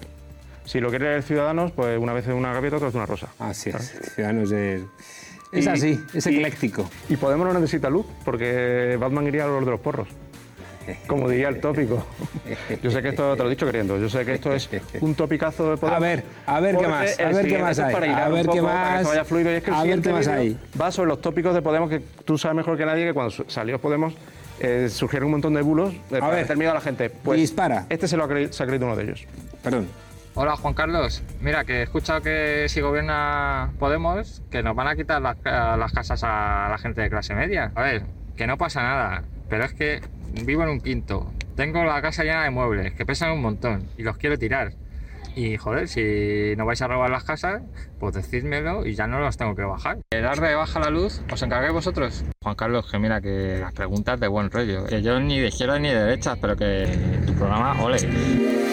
Si 0.69 0.81
lo 0.81 0.91
quiere 0.91 1.17
el 1.17 1.23
Ciudadanos, 1.23 1.73
pues 1.73 1.99
una 1.99 2.13
vez 2.13 2.29
es 2.29 2.35
una 2.35 2.53
gaviota, 2.53 2.77
otra 2.77 2.89
vez 2.89 2.95
una 2.95 3.07
rosa. 3.07 3.29
Así 3.39 3.71
es. 3.71 4.13
Ciudadanos 4.15 4.53
es, 4.53 4.83
es 5.51 5.65
Y- 5.65 5.69
así, 5.69 6.01
es 6.13 6.27
ecléctico. 6.27 6.91
Y 7.09 7.17
Podemos 7.17 7.47
no 7.47 7.55
necesita 7.59 7.89
luz, 7.89 8.05
porque 8.23 8.99
Batman 9.01 9.27
iría 9.29 9.45
a 9.45 9.47
los 9.47 9.65
de 9.65 9.71
los 9.71 9.81
porros. 9.81 10.09
Como 11.07 11.27
diría 11.29 11.49
el 11.49 11.59
tópico. 11.61 12.07
Yo 12.83 12.91
sé 12.91 13.01
que 13.01 13.09
esto 13.09 13.35
te 13.35 13.43
lo 13.43 13.47
he 13.49 13.51
dicho 13.51 13.65
queriendo. 13.65 13.97
Yo 13.99 14.11
sé 14.11 14.27
que 14.27 14.35
esto 14.35 14.53
es 14.53 14.69
un 15.01 15.15
topicazo 15.15 15.71
de 15.71 15.77
poder. 15.79 15.95
A 15.95 15.99
ver, 15.99 16.25
a 16.45 16.61
ver 16.61 16.77
qué 16.77 16.87
más, 16.87 17.19
a 17.19 17.29
ver 17.29 17.47
qué 17.47 17.59
más 17.59 17.79
hay, 17.79 17.95
a 17.95 18.29
ver 18.29 18.47
qué 18.47 18.61
más- 18.63 19.07
a 19.07 19.85
ver 19.85 20.01
qué 20.03 20.13
más 20.13 20.29
hay. 20.29 20.59
Va 20.79 20.93
sobre 20.93 21.09
los 21.09 21.23
tópicos 21.23 21.55
de 21.55 21.63
Podemos, 21.63 21.89
que 21.89 22.01
tú 22.27 22.37
sabes 22.37 22.57
mejor 22.57 22.77
que 22.77 22.85
nadie 22.85 23.07
que 23.07 23.15
cuando 23.15 23.35
salió 23.49 23.79
Podemos 23.81 24.13
eh, 24.61 24.89
surgieron 24.91 25.27
un 25.29 25.33
montón 25.33 25.55
de 25.55 25.63
bulos 25.63 25.95
eh, 25.95 26.01
para 26.19 26.29
ver. 26.29 26.43
meter 26.43 26.57
miedo 26.59 26.73
a 26.73 26.75
la 26.75 26.81
gente. 26.83 27.09
Pues 27.09 27.39
Dispara. 27.41 27.87
Este 27.89 28.07
se 28.07 28.17
lo 28.19 28.25
ha 28.25 28.29
se 28.53 28.63
ha 28.63 28.67
creído 28.67 28.85
uno 28.87 28.97
de 28.97 29.05
ellos. 29.05 29.25
Perdón. 29.63 29.89
Hola 30.41 30.55
Juan 30.55 30.73
Carlos, 30.73 31.25
mira 31.41 31.65
que 31.65 31.81
he 31.81 31.83
escuchado 31.83 32.23
que 32.23 32.67
si 32.69 32.81
gobierna 32.81 33.73
Podemos, 33.81 34.41
que 34.53 34.63
nos 34.63 34.77
van 34.77 34.87
a 34.87 34.95
quitar 34.95 35.21
las, 35.21 35.37
las 35.45 35.93
casas 35.93 36.23
a 36.23 36.69
la 36.71 36.79
gente 36.79 37.01
de 37.01 37.11
clase 37.11 37.35
media. 37.35 37.73
A 37.75 37.83
ver, 37.83 38.05
que 38.37 38.47
no 38.47 38.57
pasa 38.57 38.81
nada, 38.81 39.25
pero 39.49 39.65
es 39.65 39.75
que 39.75 40.01
vivo 40.45 40.63
en 40.63 40.69
un 40.69 40.81
quinto, 40.81 41.33
tengo 41.57 41.83
la 41.83 42.01
casa 42.03 42.23
llena 42.23 42.45
de 42.45 42.51
muebles 42.51 42.93
que 42.93 43.05
pesan 43.05 43.33
un 43.33 43.43
montón 43.43 43.89
y 43.97 44.05
los 44.05 44.17
quiero 44.17 44.39
tirar. 44.39 44.75
Y 45.35 45.57
joder, 45.57 45.89
si 45.89 46.55
no 46.57 46.65
vais 46.67 46.81
a 46.83 46.87
robar 46.87 47.11
las 47.11 47.25
casas, 47.25 47.61
pues 47.99 48.15
decídmelo 48.15 48.87
y 48.87 48.95
ya 48.95 49.09
no 49.09 49.19
los 49.19 49.37
tengo 49.37 49.57
que 49.57 49.63
bajar. 49.63 49.99
El 50.11 50.23
dar 50.23 50.41
de 50.41 50.55
baja 50.55 50.79
la 50.79 50.91
luz, 50.91 51.21
¿os 51.33 51.43
encarguéis 51.43 51.73
vosotros? 51.73 52.25
Juan 52.45 52.55
Carlos, 52.55 52.89
que 52.89 53.01
mira 53.01 53.21
que 53.21 53.59
las 53.61 53.73
preguntas 53.73 54.21
de 54.21 54.29
buen 54.29 54.53
rollo. 54.53 54.87
Que 54.87 55.03
yo 55.03 55.19
ni 55.19 55.41
de 55.41 55.49
izquierda 55.49 55.81
ni 55.81 55.89
de 55.89 55.99
derecha, 55.99 56.37
pero 56.41 56.55
que 56.55 56.87
tu 57.27 57.35
programa, 57.35 57.83
ole. 57.83 58.68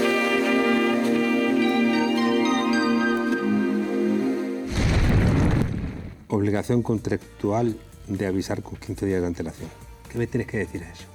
Obligación 6.28 6.82
contractual 6.82 7.78
de 8.08 8.26
avisar 8.26 8.62
con 8.64 8.76
15 8.78 9.06
días 9.06 9.22
de 9.22 9.28
antelación. 9.28 9.70
¿Qué 10.12 10.18
me 10.18 10.28
tienes 10.28 10.48
que 10.48 10.58
decir 10.60 10.84
a 10.84 10.92
eso? 10.92 11.06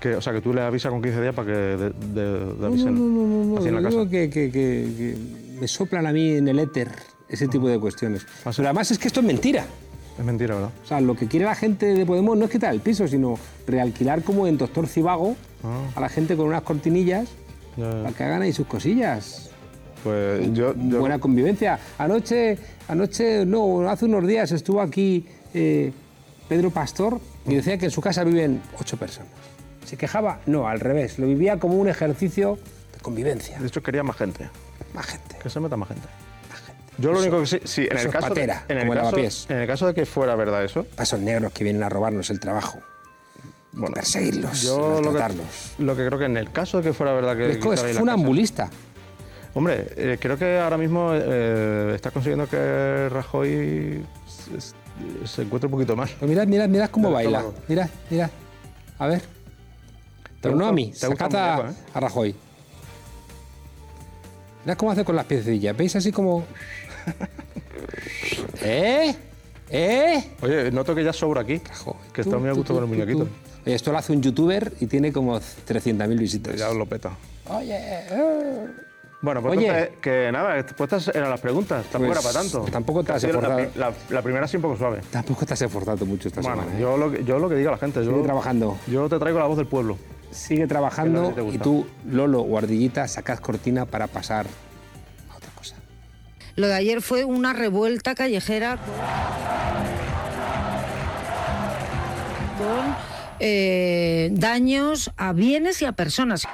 Que, 0.00 0.16
o 0.16 0.20
sea, 0.20 0.32
que 0.34 0.40
tú 0.42 0.52
le 0.52 0.60
avisas 0.60 0.90
con 0.92 1.00
15 1.00 1.20
días 1.22 1.34
para 1.34 1.46
que 1.46 1.52
de, 1.58 1.76
de- 1.76 1.90
de 2.12 2.54
No, 2.60 2.66
avisen 2.66 2.94
no, 2.94 3.00
no, 3.06 3.44
no, 3.44 3.60
no, 3.60 3.66
en 3.66 3.74
la 3.74 3.82
casa. 3.82 4.08
que, 4.10 4.28
que- 4.28 4.50
que- 4.50 5.16
me 5.58 5.66
soplan 5.68 6.06
a 6.06 6.12
mí 6.12 6.30
en 6.36 6.48
el 6.48 6.58
éter 6.58 6.90
ese 7.28 7.48
tipo 7.48 7.68
de 7.68 7.78
cuestiones. 7.78 8.26
Pero 8.44 8.68
además 8.68 8.90
es 8.90 8.98
que 8.98 9.06
esto 9.08 9.20
es 9.20 9.26
mentira. 9.26 9.64
Es 10.18 10.24
mentira, 10.24 10.54
¿verdad? 10.56 10.70
O 10.84 10.86
sea, 10.86 11.00
lo 11.00 11.14
que 11.16 11.26
quiere 11.26 11.46
la 11.46 11.54
gente 11.54 11.86
de 11.86 12.04
Podemos 12.06 12.36
no 12.36 12.44
es 12.44 12.50
quitar 12.50 12.72
el 12.74 12.80
piso, 12.80 13.08
sino 13.08 13.38
realquilar 13.66 14.22
como 14.22 14.46
en 14.46 14.58
Doctor 14.58 14.86
Cibago 14.86 15.36
Ah. 15.62 15.80
a 15.96 16.00
la 16.00 16.08
gente 16.10 16.36
con 16.36 16.46
unas 16.48 16.62
cortinillas 16.62 17.28
Ya, 17.76 17.90
ya. 17.90 18.02
para 18.02 18.14
que 18.16 18.24
hagan 18.24 18.42
ahí 18.42 18.52
sus 18.52 18.66
cosillas. 18.66 19.50
Pues 20.04 20.52
yo, 20.52 20.74
yo- 20.76 21.00
Buena 21.00 21.18
convivencia. 21.18 21.78
Anoche, 21.98 22.56
anoche, 22.88 23.44
no, 23.46 23.88
hace 23.90 24.04
unos 24.04 24.26
días 24.26 24.52
estuvo 24.52 24.80
aquí 24.80 25.26
eh, 25.54 25.92
Pedro 26.48 26.70
Pastor 26.70 27.18
y 27.46 27.54
decía 27.56 27.78
que 27.78 27.86
en 27.86 27.90
su 27.90 28.00
casa 28.00 28.22
viven 28.22 28.60
ocho 28.78 28.96
personas. 28.96 29.32
¿Se 29.84 29.96
quejaba? 29.96 30.40
No, 30.46 30.68
al 30.68 30.78
revés. 30.80 31.18
Lo 31.18 31.26
vivía 31.26 31.58
como 31.58 31.74
un 31.74 31.88
ejercicio 31.88 32.58
de 32.92 33.00
convivencia. 33.00 33.58
De 33.58 33.66
hecho, 33.66 33.82
quería 33.82 34.02
más 34.02 34.16
gente. 34.16 34.48
Más 34.94 35.06
gente. 35.06 35.36
Que 35.42 35.48
se 35.50 35.58
meta 35.60 35.76
más 35.76 35.88
gente. 35.88 36.06
Yo 36.98 37.10
lo 37.12 37.18
único 37.18 37.40
que 37.40 37.46
sí, 37.46 37.58
sí, 37.64 37.88
en 37.90 37.98
el 37.98 38.08
caso, 38.08 38.32
de, 38.34 38.42
en, 38.68 38.78
el 38.78 38.88
caso, 38.94 39.18
en 39.48 39.56
el 39.58 39.66
caso 39.66 39.86
de 39.88 39.94
que 39.94 40.06
fuera 40.06 40.36
verdad 40.36 40.62
eso, 40.64 40.84
Pasos 40.84 41.18
negros 41.18 41.52
que 41.52 41.64
vienen 41.64 41.82
a 41.82 41.88
robarnos 41.88 42.30
el 42.30 42.38
trabajo. 42.38 42.78
bueno, 43.72 43.94
perseguirlos, 43.94 44.62
yo 44.62 44.78
lo 44.78 44.96
que, 45.12 45.18
maltratarlos. 45.18 45.46
lo 45.78 45.96
que 45.96 46.06
creo 46.06 46.18
que 46.20 46.24
en 46.26 46.36
el 46.36 46.52
caso 46.52 46.76
de 46.78 46.84
que 46.84 46.92
fuera 46.92 47.12
verdad 47.12 47.36
que 47.36 47.50
Es 47.50 47.96
funambulista. 47.98 48.66
casa- 48.66 48.76
Hombre, 49.54 49.86
eh, 49.96 50.18
creo 50.20 50.36
que 50.36 50.58
ahora 50.58 50.76
mismo 50.76 51.12
eh, 51.14 51.92
está 51.94 52.10
consiguiendo 52.10 52.48
que 52.48 53.08
Rajoy 53.08 54.04
se, 54.26 54.74
se 55.26 55.42
encuentre 55.42 55.66
un 55.66 55.70
poquito 55.70 55.94
mal. 55.94 56.08
Pues 56.18 56.28
mirad, 56.28 56.46
mirad, 56.46 56.68
mirad 56.68 56.90
cómo 56.90 57.12
baila. 57.12 57.44
Mirad, 57.68 57.88
mirad. 58.10 58.30
A 58.98 59.06
ver. 59.06 59.22
Pero 60.40 60.56
no 60.56 60.66
a 60.66 60.72
mí, 60.72 60.92
sacad 60.92 61.34
a, 61.36 61.70
¿eh? 61.70 61.74
a 61.94 62.00
Rajoy. 62.00 62.34
Mirad 64.64 64.76
cómo 64.76 64.90
hace 64.90 65.04
con 65.04 65.14
las 65.14 65.26
piececillas. 65.26 65.76
¿Veis 65.76 65.94
así 65.96 66.10
como...? 66.10 66.44
¿Eh? 68.62 69.14
¿Eh? 69.70 70.30
Oye, 70.42 70.70
noto 70.70 70.94
que 70.94 71.04
ya 71.04 71.12
sobra 71.12 71.42
aquí, 71.42 71.60
que 72.12 72.20
está 72.20 72.38
muy 72.38 72.48
a 72.48 72.52
gusto 72.52 72.74
con 72.74 72.82
el 72.82 72.88
muñequito. 72.88 73.28
Oye, 73.64 73.74
esto 73.74 73.92
lo 73.92 73.98
hace 73.98 74.12
un 74.12 74.22
youtuber 74.22 74.72
y 74.80 74.86
tiene 74.86 75.12
como 75.12 75.38
300.000 75.38 76.18
visitas. 76.18 76.56
Ya 76.56 76.70
os 76.70 76.76
lo 76.76 76.86
peta. 76.86 77.16
Oye, 77.48 77.76
eh. 77.78 78.66
Bueno, 79.24 79.40
pues 79.40 79.56
Oye. 79.56 79.66
entonces, 79.68 79.90
que 80.02 80.30
nada, 80.30 80.66
pues 80.76 80.92
estas 80.92 81.14
eran 81.16 81.30
las 81.30 81.40
preguntas, 81.40 81.86
tampoco 81.86 82.12
Pues, 82.12 82.24
era 82.24 82.32
para 82.32 82.42
tanto. 82.44 82.70
tampoco 82.70 83.02
te 83.04 83.12
has 83.12 83.22
sido 83.22 83.40
la, 83.40 83.48
esforzado. 83.62 83.92
la- 84.10 84.14
la 84.16 84.22
primera 84.22 84.46
sí 84.46 84.56
un 84.56 84.62
poco 84.62 84.76
suave. 84.76 85.00
Tampoco 85.10 85.46
te 85.46 85.54
has 85.54 85.62
esforzado 85.62 86.04
mucho 86.04 86.28
esta 86.28 86.42
Bueno, 86.42 86.58
semana. 86.60 86.76
¿eh? 86.78 86.80
yo, 86.82 86.96
lo 86.98 87.10
que, 87.10 87.24
yo 87.24 87.38
lo 87.38 87.48
que 87.48 87.54
diga 87.54 87.70
la 87.70 87.78
gente. 87.78 88.00
Sigue 88.02 88.14
Yo, 88.14 88.22
trabajando. 88.22 88.76
yo 88.86 89.08
te 89.08 89.18
traigo 89.18 89.38
la 89.38 89.46
voz 89.46 89.56
del 89.56 89.66
pueblo. 89.66 89.96
Sigue 90.30 90.66
trabajando 90.66 91.32
y 91.52 91.56
tú, 91.58 91.86
Lolo 92.06 92.40
o 92.42 92.58
Ardillita, 92.58 93.08
sacad 93.08 93.38
cortina 93.38 93.86
para 93.86 94.08
pasar 94.08 94.46
a 95.32 95.36
otra 95.36 95.50
cosa. 95.54 95.76
Lo 96.56 96.66
de 96.66 96.74
ayer 96.74 97.00
fue 97.00 97.24
una 97.24 97.52
revuelta 97.54 98.14
callejera 98.14 98.76
con, 102.58 102.66
con, 102.66 102.94
eh, 103.40 104.28
daños 104.32 105.10
a 105.16 105.32
bienes 105.32 105.80
y 105.82 105.86
a 105.86 105.92
personas. 105.92 106.46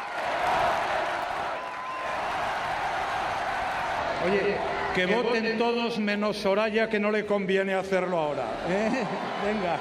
Que 4.95 5.07
voten 5.07 5.57
todos 5.57 5.99
menos 5.99 6.37
Soraya, 6.37 6.89
que 6.89 6.99
no 6.99 7.11
le 7.11 7.25
conviene 7.25 7.75
hacerlo 7.75 8.19
ahora. 8.19 8.65
¿eh? 8.69 8.91
Venga. 9.47 9.79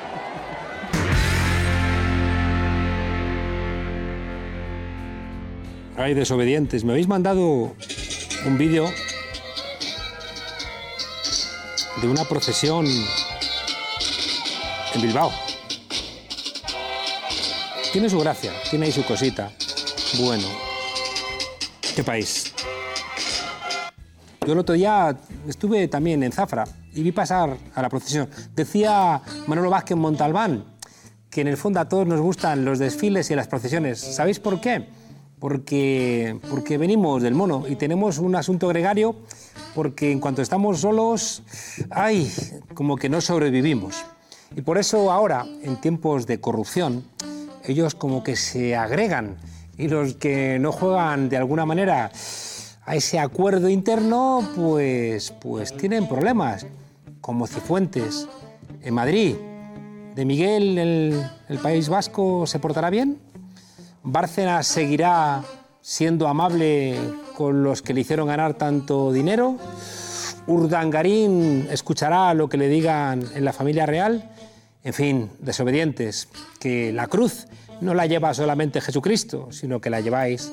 Ay, 5.97 6.13
desobedientes. 6.13 6.83
Me 6.83 6.93
habéis 6.93 7.07
mandado 7.07 7.75
un 8.45 8.57
vídeo 8.57 8.89
de 12.01 12.07
una 12.07 12.23
procesión 12.25 12.85
en 14.93 15.01
Bilbao. 15.01 15.31
Tiene 17.91 18.09
su 18.09 18.19
gracia, 18.19 18.53
tiene 18.69 18.85
ahí 18.85 18.91
su 18.91 19.03
cosita. 19.03 19.51
Bueno, 20.19 20.47
qué 21.95 22.03
país. 22.03 22.53
Yo 24.45 24.53
el 24.53 24.59
otro 24.59 24.75
día 24.75 25.15
estuve 25.47 25.87
también 25.87 26.23
en 26.23 26.31
Zafra 26.31 26.65
y 26.93 27.03
vi 27.03 27.11
pasar 27.11 27.57
a 27.75 27.81
la 27.81 27.89
procesión. 27.89 28.29
Decía 28.55 29.21
Manolo 29.47 29.69
Vázquez 29.69 29.97
Montalbán 29.97 30.63
que 31.29 31.41
en 31.41 31.47
el 31.47 31.57
fondo 31.57 31.79
a 31.79 31.87
todos 31.87 32.07
nos 32.07 32.19
gustan 32.19 32.65
los 32.65 32.79
desfiles 32.79 33.29
y 33.29 33.35
las 33.35 33.47
procesiones. 33.47 33.99
¿Sabéis 33.99 34.39
por 34.39 34.59
qué? 34.61 34.87
Porque, 35.39 36.39
porque 36.49 36.77
venimos 36.77 37.21
del 37.21 37.35
mono 37.35 37.65
y 37.67 37.75
tenemos 37.75 38.17
un 38.17 38.35
asunto 38.35 38.67
gregario 38.67 39.15
porque 39.75 40.11
en 40.11 40.19
cuanto 40.19 40.41
estamos 40.41 40.79
solos, 40.79 41.43
ay, 41.89 42.31
como 42.73 42.97
que 42.97 43.09
no 43.09 43.21
sobrevivimos. 43.21 44.03
Y 44.55 44.61
por 44.61 44.77
eso 44.77 45.11
ahora, 45.11 45.45
en 45.61 45.79
tiempos 45.79 46.25
de 46.25 46.41
corrupción, 46.41 47.03
ellos 47.63 47.93
como 47.93 48.23
que 48.23 48.35
se 48.35 48.75
agregan 48.75 49.37
y 49.77 49.87
los 49.87 50.15
que 50.15 50.57
no 50.59 50.71
juegan 50.71 51.29
de 51.29 51.37
alguna 51.37 51.65
manera 51.65 52.11
a 52.89 52.95
ese 52.95 53.19
acuerdo 53.19 53.69
interno, 53.69 54.43
pues, 54.55 55.31
pues 55.39 55.77
tienen 55.77 56.07
problemas, 56.07 56.65
como 57.21 57.45
Cifuentes 57.45 58.27
en 58.81 58.95
Madrid. 58.95 59.35
¿De 60.15 60.25
Miguel 60.25 60.75
el, 60.79 61.23
el 61.49 61.57
País 61.59 61.87
Vasco 61.87 62.47
se 62.47 62.57
portará 62.57 62.89
bien? 62.89 63.19
¿Bárcenas 64.01 64.65
seguirá 64.65 65.43
siendo 65.81 66.27
amable 66.27 66.97
con 67.37 67.61
los 67.61 67.83
que 67.83 67.93
le 67.93 68.01
hicieron 68.01 68.27
ganar 68.27 68.55
tanto 68.55 69.13
dinero? 69.13 69.57
¿Urdangarín 70.47 71.67
escuchará 71.69 72.33
lo 72.33 72.49
que 72.49 72.57
le 72.57 72.69
digan 72.69 73.23
en 73.35 73.45
la 73.45 73.53
familia 73.53 73.85
real? 73.85 74.31
En 74.83 74.95
fin, 74.95 75.29
desobedientes, 75.37 76.27
que 76.59 76.91
la 76.91 77.05
cruz 77.05 77.45
no 77.81 77.93
la 77.93 78.07
lleva 78.07 78.33
solamente 78.33 78.81
Jesucristo, 78.81 79.49
sino 79.51 79.79
que 79.79 79.91
la 79.91 80.01
lleváis 80.01 80.51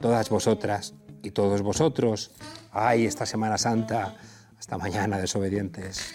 todas 0.00 0.28
vosotras 0.28 0.92
y 1.22 1.30
todos 1.30 1.62
vosotros. 1.62 2.30
Ay, 2.72 3.06
esta 3.06 3.26
Semana 3.26 3.58
Santa, 3.58 4.14
hasta 4.58 4.78
mañana, 4.78 5.18
desobedientes. 5.18 6.14